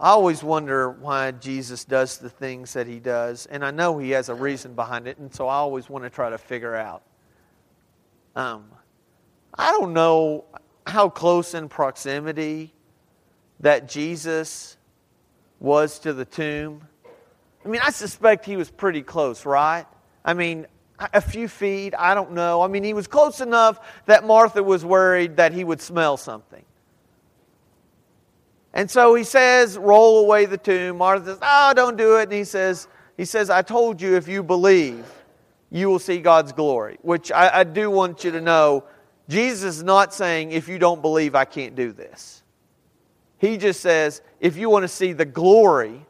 I 0.00 0.10
always 0.10 0.42
wonder 0.42 0.90
why 0.90 1.32
Jesus 1.32 1.84
does 1.84 2.16
the 2.16 2.30
things 2.30 2.72
that 2.72 2.86
he 2.86 3.00
does, 3.00 3.44
and 3.44 3.62
I 3.62 3.70
know 3.70 3.98
he 3.98 4.10
has 4.10 4.30
a 4.30 4.34
reason 4.34 4.74
behind 4.74 5.08
it, 5.08 5.18
and 5.18 5.34
so 5.34 5.46
I 5.46 5.56
always 5.56 5.90
want 5.90 6.04
to 6.04 6.10
try 6.10 6.30
to 6.30 6.38
figure 6.38 6.74
out. 6.74 7.02
Um, 8.34 8.64
I 9.52 9.72
don't 9.72 9.92
know 9.92 10.46
how 10.86 11.10
close 11.10 11.52
in 11.52 11.68
proximity 11.68 12.72
that 13.60 13.88
Jesus 13.88 14.77
was 15.60 15.98
to 16.00 16.12
the 16.12 16.24
tomb. 16.24 16.82
I 17.64 17.68
mean, 17.68 17.80
I 17.84 17.90
suspect 17.90 18.44
he 18.44 18.56
was 18.56 18.70
pretty 18.70 19.02
close, 19.02 19.44
right? 19.44 19.86
I 20.24 20.34
mean, 20.34 20.66
a 20.98 21.20
few 21.20 21.48
feet, 21.48 21.94
I 21.96 22.14
don't 22.14 22.32
know. 22.32 22.62
I 22.62 22.68
mean, 22.68 22.84
he 22.84 22.92
was 22.92 23.06
close 23.06 23.40
enough 23.40 23.80
that 24.06 24.24
Martha 24.24 24.62
was 24.62 24.84
worried 24.84 25.36
that 25.36 25.52
he 25.52 25.64
would 25.64 25.80
smell 25.80 26.16
something. 26.16 26.64
And 28.72 28.90
so 28.90 29.14
he 29.14 29.24
says, 29.24 29.78
roll 29.78 30.24
away 30.24 30.46
the 30.46 30.58
tomb. 30.58 30.98
Martha 30.98 31.32
says, 31.32 31.38
oh, 31.42 31.72
don't 31.74 31.96
do 31.96 32.18
it. 32.18 32.24
And 32.24 32.32
he 32.32 32.44
says, 32.44 32.86
he 33.16 33.24
says, 33.24 33.50
I 33.50 33.62
told 33.62 34.00
you 34.00 34.16
if 34.16 34.28
you 34.28 34.42
believe, 34.42 35.04
you 35.70 35.88
will 35.88 35.98
see 35.98 36.18
God's 36.18 36.52
glory. 36.52 36.98
Which 37.02 37.32
I, 37.32 37.60
I 37.60 37.64
do 37.64 37.90
want 37.90 38.24
you 38.24 38.30
to 38.32 38.40
know, 38.40 38.84
Jesus 39.28 39.76
is 39.76 39.82
not 39.82 40.14
saying, 40.14 40.52
if 40.52 40.68
you 40.68 40.78
don't 40.78 41.02
believe, 41.02 41.34
I 41.34 41.44
can't 41.44 41.74
do 41.74 41.92
this. 41.92 42.42
He 43.38 43.56
just 43.56 43.80
says, 43.80 44.20
if 44.40 44.56
you 44.56 44.68
want 44.68 44.82
to 44.82 44.88
see 44.88 45.12
the 45.12 45.24
glory, 45.24 46.04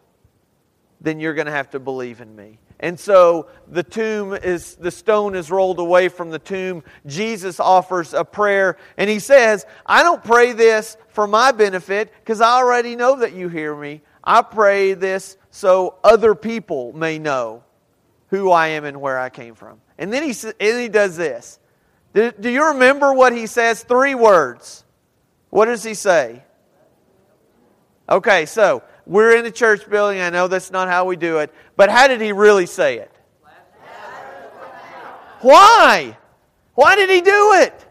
then 1.00 1.20
you're 1.20 1.34
going 1.34 1.46
to 1.46 1.52
have 1.52 1.70
to 1.70 1.78
believe 1.78 2.20
in 2.20 2.34
me. 2.34 2.58
And 2.80 2.98
so 2.98 3.48
the 3.66 3.82
tomb 3.82 4.34
is, 4.34 4.76
the 4.76 4.90
stone 4.90 5.34
is 5.34 5.50
rolled 5.50 5.78
away 5.78 6.08
from 6.08 6.30
the 6.30 6.38
tomb. 6.38 6.84
Jesus 7.06 7.58
offers 7.58 8.14
a 8.14 8.24
prayer, 8.24 8.76
and 8.96 9.10
he 9.10 9.18
says, 9.18 9.66
I 9.84 10.02
don't 10.02 10.22
pray 10.22 10.52
this 10.52 10.96
for 11.08 11.26
my 11.26 11.50
benefit 11.52 12.12
because 12.20 12.40
I 12.40 12.52
already 12.52 12.94
know 12.94 13.16
that 13.16 13.32
you 13.32 13.48
hear 13.48 13.74
me. 13.74 14.02
I 14.22 14.42
pray 14.42 14.94
this 14.94 15.36
so 15.50 15.96
other 16.04 16.34
people 16.34 16.92
may 16.92 17.18
know 17.18 17.64
who 18.28 18.50
I 18.50 18.68
am 18.68 18.84
and 18.84 19.00
where 19.00 19.18
I 19.18 19.28
came 19.28 19.54
from. 19.54 19.80
And 19.96 20.12
then 20.12 20.22
he, 20.22 20.34
and 20.60 20.80
he 20.80 20.88
does 20.88 21.16
this. 21.16 21.58
Do, 22.14 22.32
do 22.32 22.48
you 22.48 22.68
remember 22.68 23.12
what 23.12 23.32
he 23.32 23.46
says? 23.46 23.82
Three 23.82 24.14
words. 24.14 24.84
What 25.50 25.64
does 25.64 25.82
he 25.82 25.94
say? 25.94 26.44
Okay, 28.08 28.46
so 28.46 28.82
we're 29.06 29.36
in 29.36 29.44
the 29.44 29.50
church 29.50 29.88
building. 29.88 30.20
I 30.20 30.30
know 30.30 30.48
that's 30.48 30.70
not 30.70 30.88
how 30.88 31.04
we 31.04 31.16
do 31.16 31.38
it. 31.38 31.52
But 31.76 31.90
how 31.90 32.08
did 32.08 32.20
he 32.20 32.32
really 32.32 32.66
say 32.66 32.98
it? 32.98 33.12
Why? 35.40 36.16
Why 36.74 36.96
did 36.96 37.10
he 37.10 37.20
do 37.20 37.52
it? 37.54 37.86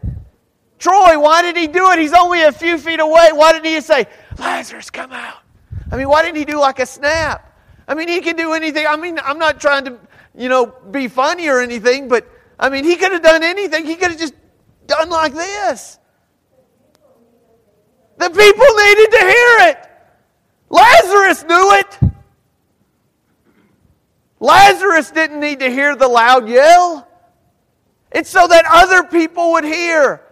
Troy, 0.78 1.18
why 1.18 1.42
did 1.42 1.56
he 1.56 1.66
do 1.66 1.90
it? 1.90 1.98
He's 1.98 2.12
only 2.12 2.42
a 2.42 2.52
few 2.52 2.78
feet 2.78 3.00
away. 3.00 3.30
Why 3.32 3.52
didn't 3.52 3.66
he 3.66 3.80
say, 3.80 4.06
Lazarus, 4.38 4.90
come 4.90 5.12
out? 5.12 5.38
I 5.90 5.96
mean, 5.96 6.08
why 6.08 6.22
didn't 6.22 6.36
he 6.36 6.44
do 6.44 6.58
like 6.58 6.78
a 6.78 6.86
snap? 6.86 7.44
I 7.86 7.94
mean, 7.94 8.08
he 8.08 8.20
can 8.20 8.36
do 8.36 8.52
anything. 8.52 8.86
I 8.86 8.96
mean, 8.96 9.18
I'm 9.22 9.38
not 9.38 9.60
trying 9.60 9.86
to, 9.86 9.98
you 10.36 10.48
know, 10.48 10.66
be 10.66 11.08
funny 11.08 11.48
or 11.48 11.60
anything, 11.60 12.08
but 12.08 12.28
I 12.58 12.68
mean, 12.68 12.84
he 12.84 12.96
could 12.96 13.12
have 13.12 13.22
done 13.22 13.42
anything. 13.42 13.86
He 13.86 13.96
could 13.96 14.10
have 14.10 14.20
just 14.20 14.34
done 14.86 15.08
like 15.08 15.32
this. 15.32 15.98
The 18.18 18.28
people 18.28 18.66
needed 18.76 19.10
to 19.10 19.18
hear 19.18 19.68
it. 19.70 19.87
Lazarus 20.70 21.44
knew 21.44 21.72
it. 21.74 21.98
Lazarus 24.40 25.10
didn't 25.10 25.40
need 25.40 25.60
to 25.60 25.70
hear 25.70 25.96
the 25.96 26.08
loud 26.08 26.48
yell. 26.48 27.08
It's 28.12 28.30
so 28.30 28.46
that 28.46 28.64
other 28.70 29.02
people 29.04 29.52
would 29.52 29.64
hear 29.64 30.22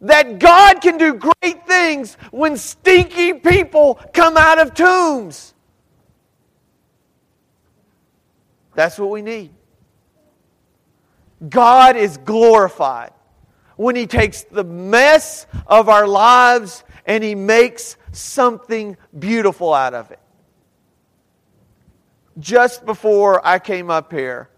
that 0.00 0.38
God 0.40 0.80
can 0.80 0.98
do 0.98 1.14
great 1.14 1.66
things 1.66 2.14
when 2.30 2.56
stinky 2.56 3.34
people 3.34 4.00
come 4.12 4.36
out 4.36 4.58
of 4.58 4.74
tombs. 4.74 5.54
That's 8.74 8.98
what 8.98 9.10
we 9.10 9.22
need. 9.22 9.50
God 11.48 11.96
is 11.96 12.16
glorified 12.18 13.12
when 13.76 13.96
He 13.96 14.06
takes 14.06 14.42
the 14.42 14.64
mess 14.64 15.46
of 15.66 15.88
our 15.88 16.06
lives 16.06 16.84
and 17.06 17.22
He 17.22 17.34
makes 17.34 17.96
something 18.12 18.96
beautiful 19.18 19.72
out 19.74 19.94
of 19.94 20.10
it. 20.10 20.20
Just 22.38 22.86
before 22.86 23.46
I 23.46 23.58
came 23.58 23.90
up 23.90 24.12
here, 24.12 24.48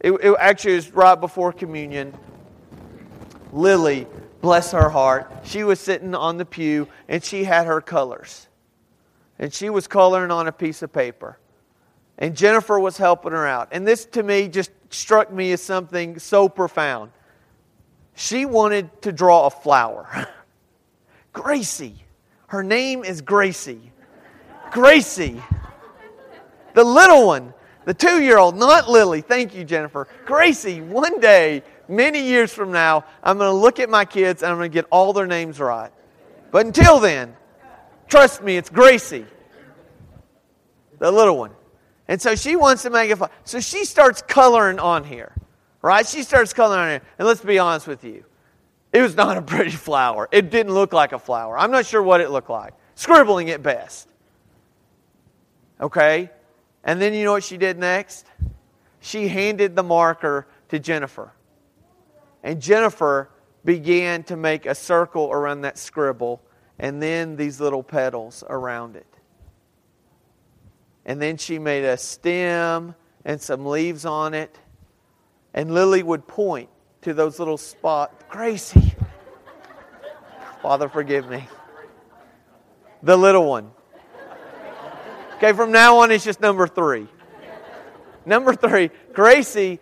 it, 0.00 0.12
it 0.12 0.34
actually 0.38 0.74
was 0.74 0.90
right 0.90 1.18
before 1.18 1.52
communion, 1.52 2.14
Lily, 3.52 4.06
bless 4.42 4.72
her 4.72 4.90
heart, 4.90 5.30
she 5.44 5.64
was 5.64 5.80
sitting 5.80 6.14
on 6.14 6.36
the 6.36 6.44
pew 6.44 6.88
and 7.08 7.24
she 7.24 7.44
had 7.44 7.66
her 7.66 7.80
colors. 7.80 8.46
And 9.38 9.52
she 9.52 9.70
was 9.70 9.86
coloring 9.86 10.30
on 10.30 10.46
a 10.46 10.52
piece 10.52 10.82
of 10.82 10.92
paper. 10.92 11.38
And 12.18 12.36
Jennifer 12.36 12.78
was 12.78 12.96
helping 12.96 13.32
her 13.32 13.46
out. 13.46 13.68
And 13.72 13.86
this 13.86 14.04
to 14.06 14.22
me 14.22 14.48
just 14.48 14.70
struck 14.90 15.32
me 15.32 15.52
as 15.52 15.62
something 15.62 16.18
so 16.18 16.48
profound. 16.48 17.10
She 18.14 18.44
wanted 18.44 19.02
to 19.02 19.12
draw 19.12 19.46
a 19.46 19.50
flower. 19.50 20.28
Gracie. 21.32 22.03
Her 22.54 22.62
name 22.62 23.02
is 23.02 23.20
Gracie. 23.20 23.90
Gracie. 24.70 25.42
The 26.74 26.84
little 26.84 27.26
one, 27.26 27.52
the 27.84 27.92
two 27.92 28.22
year 28.22 28.38
old, 28.38 28.54
not 28.56 28.88
Lily. 28.88 29.22
Thank 29.22 29.56
you, 29.56 29.64
Jennifer. 29.64 30.06
Gracie, 30.24 30.80
one 30.80 31.18
day, 31.18 31.64
many 31.88 32.22
years 32.22 32.54
from 32.54 32.70
now, 32.70 33.06
I'm 33.24 33.38
going 33.38 33.50
to 33.50 33.56
look 33.56 33.80
at 33.80 33.90
my 33.90 34.04
kids 34.04 34.44
and 34.44 34.52
I'm 34.52 34.58
going 34.58 34.70
to 34.70 34.72
get 34.72 34.86
all 34.92 35.12
their 35.12 35.26
names 35.26 35.58
right. 35.58 35.90
But 36.52 36.64
until 36.64 37.00
then, 37.00 37.34
trust 38.06 38.40
me, 38.40 38.56
it's 38.56 38.70
Gracie, 38.70 39.26
the 41.00 41.10
little 41.10 41.36
one. 41.36 41.50
And 42.06 42.22
so 42.22 42.36
she 42.36 42.54
wants 42.54 42.82
to 42.82 42.90
make 42.90 43.10
it 43.10 43.18
fun. 43.18 43.30
So 43.42 43.58
she 43.58 43.84
starts 43.84 44.22
coloring 44.22 44.78
on 44.78 45.02
here, 45.02 45.32
right? 45.82 46.06
She 46.06 46.22
starts 46.22 46.52
coloring 46.52 46.80
on 46.80 46.88
here. 46.90 47.02
And 47.18 47.26
let's 47.26 47.40
be 47.40 47.58
honest 47.58 47.88
with 47.88 48.04
you. 48.04 48.24
It 48.94 49.02
was 49.02 49.16
not 49.16 49.36
a 49.36 49.42
pretty 49.42 49.72
flower. 49.72 50.28
It 50.30 50.50
didn't 50.50 50.72
look 50.72 50.92
like 50.92 51.12
a 51.12 51.18
flower. 51.18 51.58
I'm 51.58 51.72
not 51.72 51.84
sure 51.84 52.00
what 52.00 52.20
it 52.20 52.30
looked 52.30 52.48
like. 52.48 52.74
Scribbling 52.94 53.50
at 53.50 53.60
best. 53.60 54.08
Okay? 55.80 56.30
And 56.84 57.02
then 57.02 57.12
you 57.12 57.24
know 57.24 57.32
what 57.32 57.42
she 57.42 57.56
did 57.56 57.76
next? 57.76 58.24
She 59.00 59.26
handed 59.26 59.74
the 59.74 59.82
marker 59.82 60.46
to 60.68 60.78
Jennifer. 60.78 61.32
And 62.44 62.62
Jennifer 62.62 63.30
began 63.64 64.22
to 64.24 64.36
make 64.36 64.64
a 64.64 64.76
circle 64.76 65.32
around 65.32 65.62
that 65.62 65.76
scribble 65.76 66.40
and 66.78 67.02
then 67.02 67.34
these 67.34 67.60
little 67.60 67.82
petals 67.82 68.44
around 68.48 68.94
it. 68.94 69.06
And 71.04 71.20
then 71.20 71.36
she 71.36 71.58
made 71.58 71.84
a 71.84 71.96
stem 71.96 72.94
and 73.24 73.40
some 73.40 73.66
leaves 73.66 74.04
on 74.04 74.34
it. 74.34 74.56
And 75.52 75.74
Lily 75.74 76.04
would 76.04 76.28
point 76.28 76.68
to 77.02 77.12
those 77.12 77.40
little 77.40 77.58
spots. 77.58 78.23
Gracie. 78.34 78.92
Father, 80.60 80.88
forgive 80.88 81.30
me. 81.30 81.46
The 83.00 83.16
little 83.16 83.48
one. 83.48 83.70
Okay, 85.36 85.52
from 85.52 85.70
now 85.70 85.98
on, 85.98 86.10
it's 86.10 86.24
just 86.24 86.40
number 86.40 86.66
three. 86.66 87.06
Number 88.26 88.52
three, 88.52 88.90
Gracie, 89.12 89.78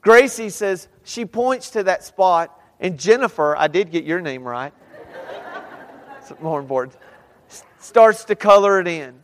Gracie 0.00 0.48
says, 0.48 0.88
she 1.04 1.26
points 1.26 1.68
to 1.72 1.82
that 1.82 2.02
spot, 2.02 2.58
and 2.80 2.98
Jennifer, 2.98 3.54
I 3.54 3.68
did 3.68 3.90
get 3.90 4.04
your 4.04 4.22
name 4.22 4.42
right. 4.42 4.72
It's 6.18 6.32
more 6.40 6.60
important. 6.60 6.96
Starts 7.78 8.24
to 8.24 8.36
color 8.36 8.80
it 8.80 8.88
in. 8.88 9.22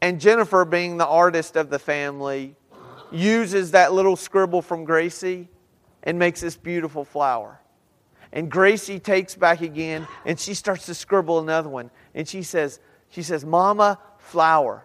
And 0.00 0.20
Jennifer, 0.20 0.64
being 0.64 0.96
the 0.96 1.08
artist 1.08 1.56
of 1.56 1.70
the 1.70 1.80
family, 1.80 2.54
uses 3.10 3.72
that 3.72 3.92
little 3.92 4.14
scribble 4.14 4.62
from 4.62 4.84
Gracie 4.84 5.48
and 6.02 6.18
makes 6.18 6.40
this 6.40 6.56
beautiful 6.56 7.04
flower. 7.04 7.60
And 8.32 8.50
Gracie 8.50 8.98
takes 8.98 9.34
back 9.34 9.60
again 9.60 10.08
and 10.24 10.38
she 10.40 10.54
starts 10.54 10.86
to 10.86 10.94
scribble 10.94 11.38
another 11.38 11.68
one. 11.68 11.90
And 12.14 12.26
she 12.26 12.42
says, 12.42 12.80
she 13.10 13.22
says, 13.22 13.44
Mama, 13.44 13.98
flower. 14.18 14.84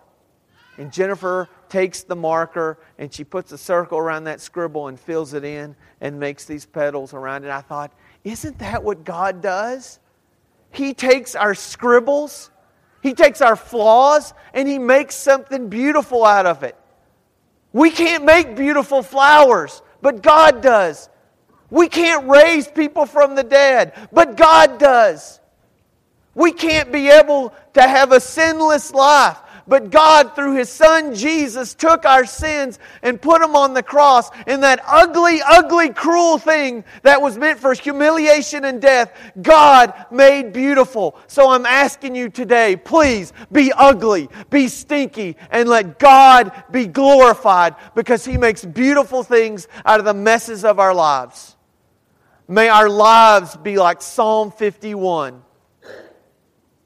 And 0.77 0.91
Jennifer 0.91 1.49
takes 1.69 2.03
the 2.03 2.15
marker 2.15 2.77
and 2.97 3.12
she 3.12 3.23
puts 3.23 3.51
a 3.51 3.58
circle 3.58 3.97
around 3.97 4.25
that 4.25 4.41
scribble 4.41 4.88
and 4.88 4.99
fills 4.99 5.34
it 5.34 5.43
in 5.43 5.75
and 6.01 6.19
makes 6.19 6.45
these 6.45 6.65
petals 6.65 7.13
around 7.13 7.45
it. 7.45 7.49
I 7.49 7.62
thought, 7.62 7.91
isn't 8.23 8.60
that 8.60 8.84
what 8.84 9.03
God 9.03 9.41
does? 9.41 9.99
He 10.71 10.93
takes 10.93 11.34
our 11.34 11.56
scribbles, 11.56 12.51
He 13.01 13.13
takes 13.13 13.41
our 13.41 13.56
flaws, 13.56 14.34
and 14.53 14.67
He 14.67 14.77
makes 14.77 15.15
something 15.15 15.69
beautiful 15.69 16.25
out 16.25 16.45
of 16.45 16.63
it. 16.63 16.75
We 17.73 17.89
can't 17.89 18.25
make 18.25 18.56
beautiful 18.56 19.01
flowers, 19.01 19.82
but 20.01 20.21
God 20.21 20.62
does. 20.62 21.10
We 21.69 21.89
can't 21.89 22.27
raise 22.27 22.67
people 22.67 23.05
from 23.05 23.36
the 23.36 23.43
dead, 23.43 23.93
but 24.12 24.38
God 24.38 24.79
does. 24.79 25.39
We 26.33 26.51
can't 26.51 26.91
be 26.91 27.10
able 27.10 27.53
to 27.73 27.81
have 27.81 28.12
a 28.12 28.19
sinless 28.19 28.93
life, 28.93 29.38
but 29.67 29.91
God, 29.91 30.36
through 30.36 30.56
His 30.56 30.69
Son 30.69 31.13
Jesus, 31.13 31.73
took 31.73 32.06
our 32.06 32.25
sins 32.25 32.80
and 33.01 33.21
put 33.21 33.41
them 33.41 33.56
on 33.56 33.73
the 33.73 33.84
cross. 33.84 34.30
And 34.45 34.63
that 34.63 34.80
ugly, 34.88 35.39
ugly, 35.45 35.89
cruel 35.89 36.38
thing 36.38 36.86
that 37.03 37.21
was 37.21 37.38
meant 37.38 37.60
for 37.60 37.73
humiliation 37.73 38.63
and 38.63 38.82
death, 38.82 39.12
God 39.41 39.93
made 40.10 40.53
beautiful. 40.53 41.19
So 41.27 41.49
I'm 41.49 41.65
asking 41.65 42.15
you 42.15 42.30
today, 42.30 42.77
please 42.77 43.34
be 43.51 43.73
ugly, 43.73 44.30
be 44.49 44.69
stinky, 44.69 45.36
and 45.51 45.67
let 45.67 45.99
God 45.99 46.51
be 46.71 46.88
glorified 46.88 47.75
because 47.93 48.23
He 48.23 48.38
makes 48.38 48.63
beautiful 48.63 49.23
things 49.23 49.67
out 49.86 49.99
of 49.99 50.06
the 50.06 50.13
messes 50.13 50.63
of 50.63 50.80
our 50.80 50.93
lives. 50.93 51.56
May 52.47 52.69
our 52.69 52.89
lives 52.89 53.58
be 53.58 53.75
like 53.75 54.01
Psalm 54.01 54.51
51, 54.51 55.43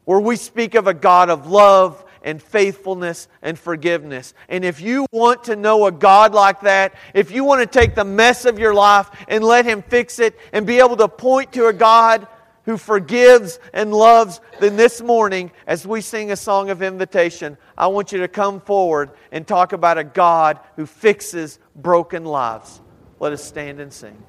where 0.06 0.20
we 0.20 0.36
speak 0.36 0.74
of 0.74 0.88
a 0.88 0.94
God 0.96 1.30
of 1.30 1.46
love 1.46 2.04
and 2.24 2.42
faithfulness 2.42 3.28
and 3.42 3.58
forgiveness. 3.58 4.34
And 4.50 4.64
if 4.64 4.82
you 4.82 5.06
want 5.12 5.46
to 5.46 5.56
know 5.56 5.86
a 5.86 5.92
God 5.92 6.34
like 6.34 6.62
that, 6.62 6.94
if 7.14 7.32
you 7.32 7.44
want 7.44 7.62
to 7.62 7.80
take 7.80 7.96
the 7.96 8.04
mess 8.04 8.46
of 8.46 8.60
your 8.60 8.74
life 8.74 9.10
and 9.28 9.44
let 9.44 9.66
Him 9.66 9.82
fix 9.82 10.20
it 10.20 10.38
and 10.54 10.66
be 10.66 10.80
able 10.80 10.98
to 10.98 11.08
point 11.08 11.54
to 11.54 11.68
a 11.68 11.74
God 11.74 12.28
who 12.66 12.78
forgives 12.78 13.60
and 13.74 13.92
loves, 13.92 14.40
then 14.60 14.76
this 14.76 15.02
morning, 15.02 15.52
as 15.66 15.88
we 15.88 16.00
sing 16.02 16.32
a 16.32 16.36
song 16.36 16.70
of 16.70 16.82
invitation, 16.82 17.58
I 17.78 17.88
want 17.88 18.12
you 18.12 18.20
to 18.20 18.28
come 18.28 18.62
forward 18.62 19.12
and 19.32 19.48
talk 19.48 19.74
about 19.74 19.98
a 19.98 20.04
God 20.04 20.60
who 20.76 20.86
fixes 20.86 21.58
broken 21.76 22.24
lives. 22.24 22.80
Let 23.20 23.34
us 23.34 23.44
stand 23.44 23.80
and 23.80 23.92
sing. 23.92 24.22